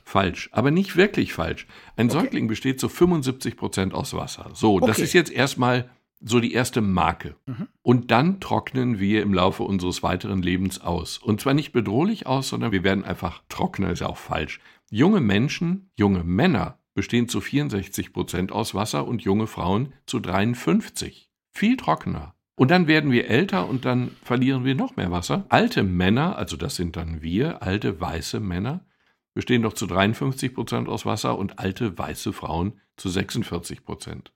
Falsch, 0.04 0.48
aber 0.52 0.70
nicht 0.70 0.96
wirklich 0.96 1.32
falsch. 1.32 1.66
Ein 1.96 2.06
Okay. 2.10 2.20
Säugling 2.20 2.46
besteht 2.48 2.80
zu 2.80 2.88
75 2.88 3.56
Prozent 3.56 3.94
aus 3.94 4.14
Wasser. 4.14 4.50
So, 4.54 4.80
das 4.80 4.90
Okay. 4.90 5.02
ist 5.02 5.12
jetzt 5.12 5.32
erstmal 5.32 5.90
so 6.20 6.40
die 6.40 6.52
erste 6.52 6.80
Marke. 6.80 7.36
Mhm. 7.46 7.68
Und 7.82 8.10
dann 8.10 8.40
trocknen 8.40 8.98
wir 8.98 9.22
im 9.22 9.34
Laufe 9.34 9.62
unseres 9.62 10.02
weiteren 10.02 10.40
Lebens 10.42 10.80
aus. 10.80 11.18
Und 11.18 11.40
zwar 11.40 11.52
nicht 11.54 11.72
bedrohlich 11.72 12.26
aus, 12.26 12.48
sondern 12.48 12.72
wir 12.72 12.82
werden 12.84 13.04
einfach 13.04 13.42
trockener, 13.48 13.90
ist 13.90 14.00
ja 14.00 14.06
auch 14.08 14.16
falsch. 14.16 14.60
Junge 14.90 15.20
Menschen, 15.20 15.90
junge 15.96 16.24
Männer 16.24 16.78
bestehen 16.94 17.28
zu 17.28 17.40
64 17.40 18.12
Prozent 18.12 18.52
aus 18.52 18.74
Wasser 18.74 19.06
und 19.06 19.22
junge 19.22 19.48
Frauen 19.48 19.92
zu 20.06 20.20
53. 20.20 21.28
Viel 21.50 21.76
trockener. 21.76 22.34
Und 22.56 22.70
dann 22.70 22.86
werden 22.86 23.10
wir 23.10 23.28
älter 23.28 23.68
und 23.68 23.84
dann 23.84 24.12
verlieren 24.22 24.64
wir 24.64 24.74
noch 24.74 24.96
mehr 24.96 25.10
Wasser. 25.10 25.44
Alte 25.48 25.82
Männer, 25.82 26.38
also 26.38 26.56
das 26.56 26.76
sind 26.76 26.96
dann 26.96 27.20
wir, 27.20 27.62
alte 27.62 28.00
weiße 28.00 28.38
Männer, 28.38 28.84
bestehen 29.34 29.62
doch 29.62 29.72
zu 29.72 29.86
53 29.86 30.54
Prozent 30.54 30.88
aus 30.88 31.04
Wasser 31.04 31.36
und 31.36 31.58
alte 31.58 31.98
weiße 31.98 32.32
Frauen 32.32 32.80
zu 32.96 33.08
46 33.08 33.84
Prozent. 33.84 34.32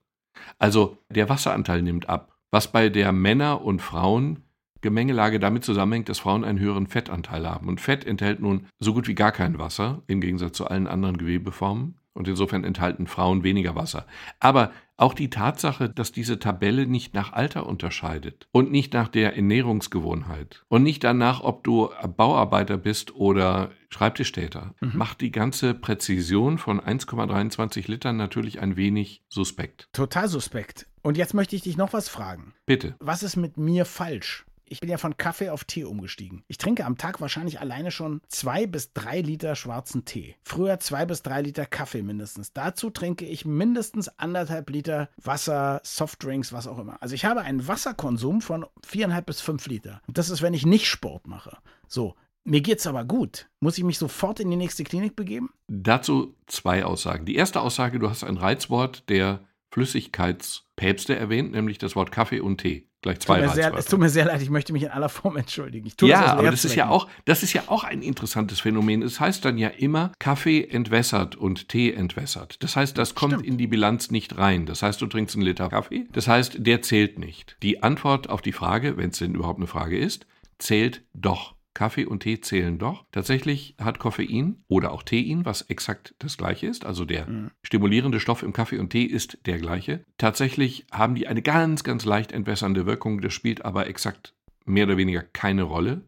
Also 0.57 0.97
der 1.09 1.29
Wasseranteil 1.29 1.81
nimmt 1.81 2.09
ab, 2.09 2.35
was 2.51 2.71
bei 2.71 2.89
der 2.89 3.13
Männer- 3.13 3.61
und 3.61 3.81
Frauen-Gemengelage 3.81 5.39
damit 5.39 5.63
zusammenhängt, 5.63 6.09
dass 6.09 6.19
Frauen 6.19 6.43
einen 6.43 6.59
höheren 6.59 6.87
Fettanteil 6.87 7.47
haben. 7.47 7.69
Und 7.69 7.79
Fett 7.79 8.05
enthält 8.05 8.41
nun 8.41 8.67
so 8.79 8.93
gut 8.93 9.07
wie 9.07 9.15
gar 9.15 9.31
kein 9.31 9.59
Wasser, 9.59 10.03
im 10.07 10.19
Gegensatz 10.19 10.57
zu 10.57 10.67
allen 10.67 10.87
anderen 10.87 11.17
Gewebeformen. 11.17 11.99
Und 12.19 12.27
insofern 12.27 12.65
enthalten 12.65 13.07
Frauen 13.07 13.43
weniger 13.45 13.75
Wasser. 13.75 14.05
Aber 14.41 14.73
auch 14.97 15.13
die 15.13 15.29
Tatsache, 15.29 15.89
dass 15.89 16.11
diese 16.11 16.37
Tabelle 16.37 16.85
nicht 16.85 17.13
nach 17.13 17.31
Alter 17.31 17.65
unterscheidet 17.65 18.49
und 18.51 18.73
nicht 18.73 18.93
nach 18.93 19.07
der 19.07 19.37
Ernährungsgewohnheit 19.37 20.65
und 20.67 20.83
nicht 20.83 21.01
danach, 21.05 21.41
ob 21.41 21.63
du 21.63 21.89
Bauarbeiter 22.17 22.75
bist 22.75 23.15
oder 23.15 23.71
Schreibtischtäter, 23.87 24.75
macht 24.81 25.21
die 25.21 25.31
ganze 25.31 25.73
Präzision 25.73 26.57
von 26.57 26.81
1,23 26.81 27.89
Litern 27.89 28.17
natürlich 28.17 28.59
ein 28.59 28.75
wenig 28.75 29.23
suspekt. 29.29 29.87
Total 29.93 30.27
suspekt. 30.27 30.87
Und 31.01 31.17
jetzt 31.17 31.33
möchte 31.33 31.55
ich 31.55 31.61
dich 31.61 31.77
noch 31.77 31.93
was 31.93 32.09
fragen. 32.09 32.53
Bitte. 32.65 32.97
Was 32.99 33.23
ist 33.23 33.37
mit 33.37 33.55
mir 33.55 33.85
falsch? 33.85 34.45
Ich 34.69 34.79
bin 34.79 34.89
ja 34.89 34.97
von 34.97 35.17
Kaffee 35.17 35.49
auf 35.49 35.63
Tee 35.63 35.83
umgestiegen. 35.83 36.43
Ich 36.47 36.57
trinke 36.57 36.85
am 36.85 36.97
Tag 36.97 37.21
wahrscheinlich 37.21 37.59
alleine 37.59 37.91
schon 37.91 38.21
zwei 38.27 38.67
bis 38.67 38.93
drei 38.93 39.21
Liter 39.21 39.55
schwarzen 39.55 40.05
Tee. 40.05 40.35
Früher 40.43 40.79
zwei 40.79 41.05
bis 41.05 41.23
drei 41.23 41.41
Liter 41.41 41.65
Kaffee 41.65 42.03
mindestens. 42.03 42.53
Dazu 42.53 42.89
trinke 42.89 43.25
ich 43.25 43.45
mindestens 43.45 44.09
anderthalb 44.19 44.69
Liter 44.69 45.09
Wasser, 45.17 45.81
Softdrinks, 45.83 46.53
was 46.53 46.67
auch 46.67 46.77
immer. 46.77 47.01
Also 47.01 47.15
ich 47.15 47.25
habe 47.25 47.41
einen 47.41 47.67
Wasserkonsum 47.67 48.41
von 48.41 48.65
viereinhalb 48.85 49.25
bis 49.25 49.41
fünf 49.41 49.65
Liter. 49.67 50.01
Und 50.07 50.17
das 50.17 50.29
ist, 50.29 50.41
wenn 50.41 50.53
ich 50.53 50.65
nicht 50.65 50.87
Sport 50.87 51.27
mache. 51.27 51.57
So. 51.87 52.15
Mir 52.45 52.61
geht's 52.61 52.87
aber 52.87 53.03
gut. 53.03 53.49
Muss 53.59 53.77
ich 53.77 53.83
mich 53.83 53.97
sofort 53.97 54.39
in 54.39 54.49
die 54.49 54.55
nächste 54.57 54.83
Klinik 54.83 55.15
begeben? 55.15 55.51
Dazu 55.67 56.35
zwei 56.47 56.85
Aussagen. 56.85 57.25
Die 57.25 57.35
erste 57.35 57.61
Aussage, 57.61 57.99
du 57.99 58.09
hast 58.09 58.23
ein 58.23 58.37
Reizwort 58.37 59.07
der 59.09 59.41
Flüssigkeitspäpste 59.71 61.15
erwähnt, 61.15 61.51
nämlich 61.51 61.77
das 61.77 61.95
Wort 61.95 62.11
Kaffee 62.11 62.39
und 62.39 62.57
Tee. 62.59 62.88
Gleich 63.01 63.19
zwei 63.19 63.35
Tut 63.39 63.47
mir 63.47 63.53
sehr, 63.53 63.63
Reizwörter. 63.65 63.79
es 63.79 63.85
tut 63.85 63.99
mir 63.99 64.09
sehr 64.09 64.25
leid, 64.25 64.41
ich 64.41 64.49
möchte 64.49 64.73
mich 64.73 64.83
in 64.83 64.89
aller 64.89 65.07
Form 65.07 65.37
entschuldigen. 65.37 65.89
Ja, 66.01 66.21
das 66.21 66.23
aus 66.23 66.29
aber 66.31 66.51
das 66.51 66.65
ist 66.65 66.75
ja 66.75 66.89
auch, 66.89 67.07
das 67.23 67.43
ist 67.43 67.53
ja 67.53 67.63
auch 67.67 67.85
ein 67.85 68.01
interessantes 68.01 68.59
Phänomen. 68.59 69.01
Es 69.01 69.19
heißt 69.21 69.45
dann 69.45 69.57
ja 69.57 69.69
immer 69.69 70.11
Kaffee 70.19 70.65
entwässert 70.65 71.35
und 71.37 71.69
Tee 71.69 71.93
entwässert. 71.93 72.61
Das 72.61 72.75
heißt, 72.75 72.97
das 72.97 73.15
kommt 73.15 73.33
Stimmt. 73.35 73.47
in 73.47 73.57
die 73.57 73.67
Bilanz 73.67 74.11
nicht 74.11 74.37
rein. 74.37 74.65
Das 74.65 74.83
heißt, 74.83 75.01
du 75.01 75.07
trinkst 75.07 75.35
einen 75.35 75.45
Liter 75.45 75.69
Kaffee. 75.69 76.07
Das 76.11 76.27
heißt, 76.27 76.57
der 76.59 76.81
zählt 76.81 77.19
nicht. 77.19 77.55
Die 77.63 77.83
Antwort 77.83 78.29
auf 78.29 78.41
die 78.41 78.51
Frage, 78.51 78.97
wenn 78.97 79.11
es 79.11 79.19
denn 79.19 79.33
überhaupt 79.33 79.59
eine 79.59 79.67
Frage 79.67 79.97
ist, 79.97 80.27
zählt 80.57 81.03
doch. 81.13 81.55
Kaffee 81.79 82.05
und 82.05 82.23
Tee 82.23 82.41
zählen 82.41 82.77
doch. 82.77 83.05
Tatsächlich 83.13 83.73
hat 83.79 83.99
Koffein 83.99 84.65
oder 84.67 84.91
auch 84.91 85.01
Tein, 85.01 85.45
was 85.45 85.61
exakt 85.61 86.13
das 86.19 86.35
gleiche 86.35 86.67
ist, 86.67 86.83
also 86.85 87.05
der 87.05 87.25
stimulierende 87.63 88.19
Stoff 88.19 88.43
im 88.43 88.51
Kaffee 88.51 88.79
und 88.79 88.89
Tee 88.89 89.05
ist 89.05 89.37
der 89.45 89.59
gleiche. 89.59 90.03
Tatsächlich 90.17 90.87
haben 90.91 91.15
die 91.15 91.27
eine 91.27 91.41
ganz, 91.41 91.85
ganz 91.85 92.03
leicht 92.03 92.33
entwässernde 92.33 92.85
Wirkung. 92.85 93.21
Das 93.21 93.33
spielt 93.33 93.63
aber 93.63 93.87
exakt 93.87 94.33
mehr 94.65 94.87
oder 94.87 94.97
weniger 94.97 95.23
keine 95.23 95.63
Rolle. 95.63 96.01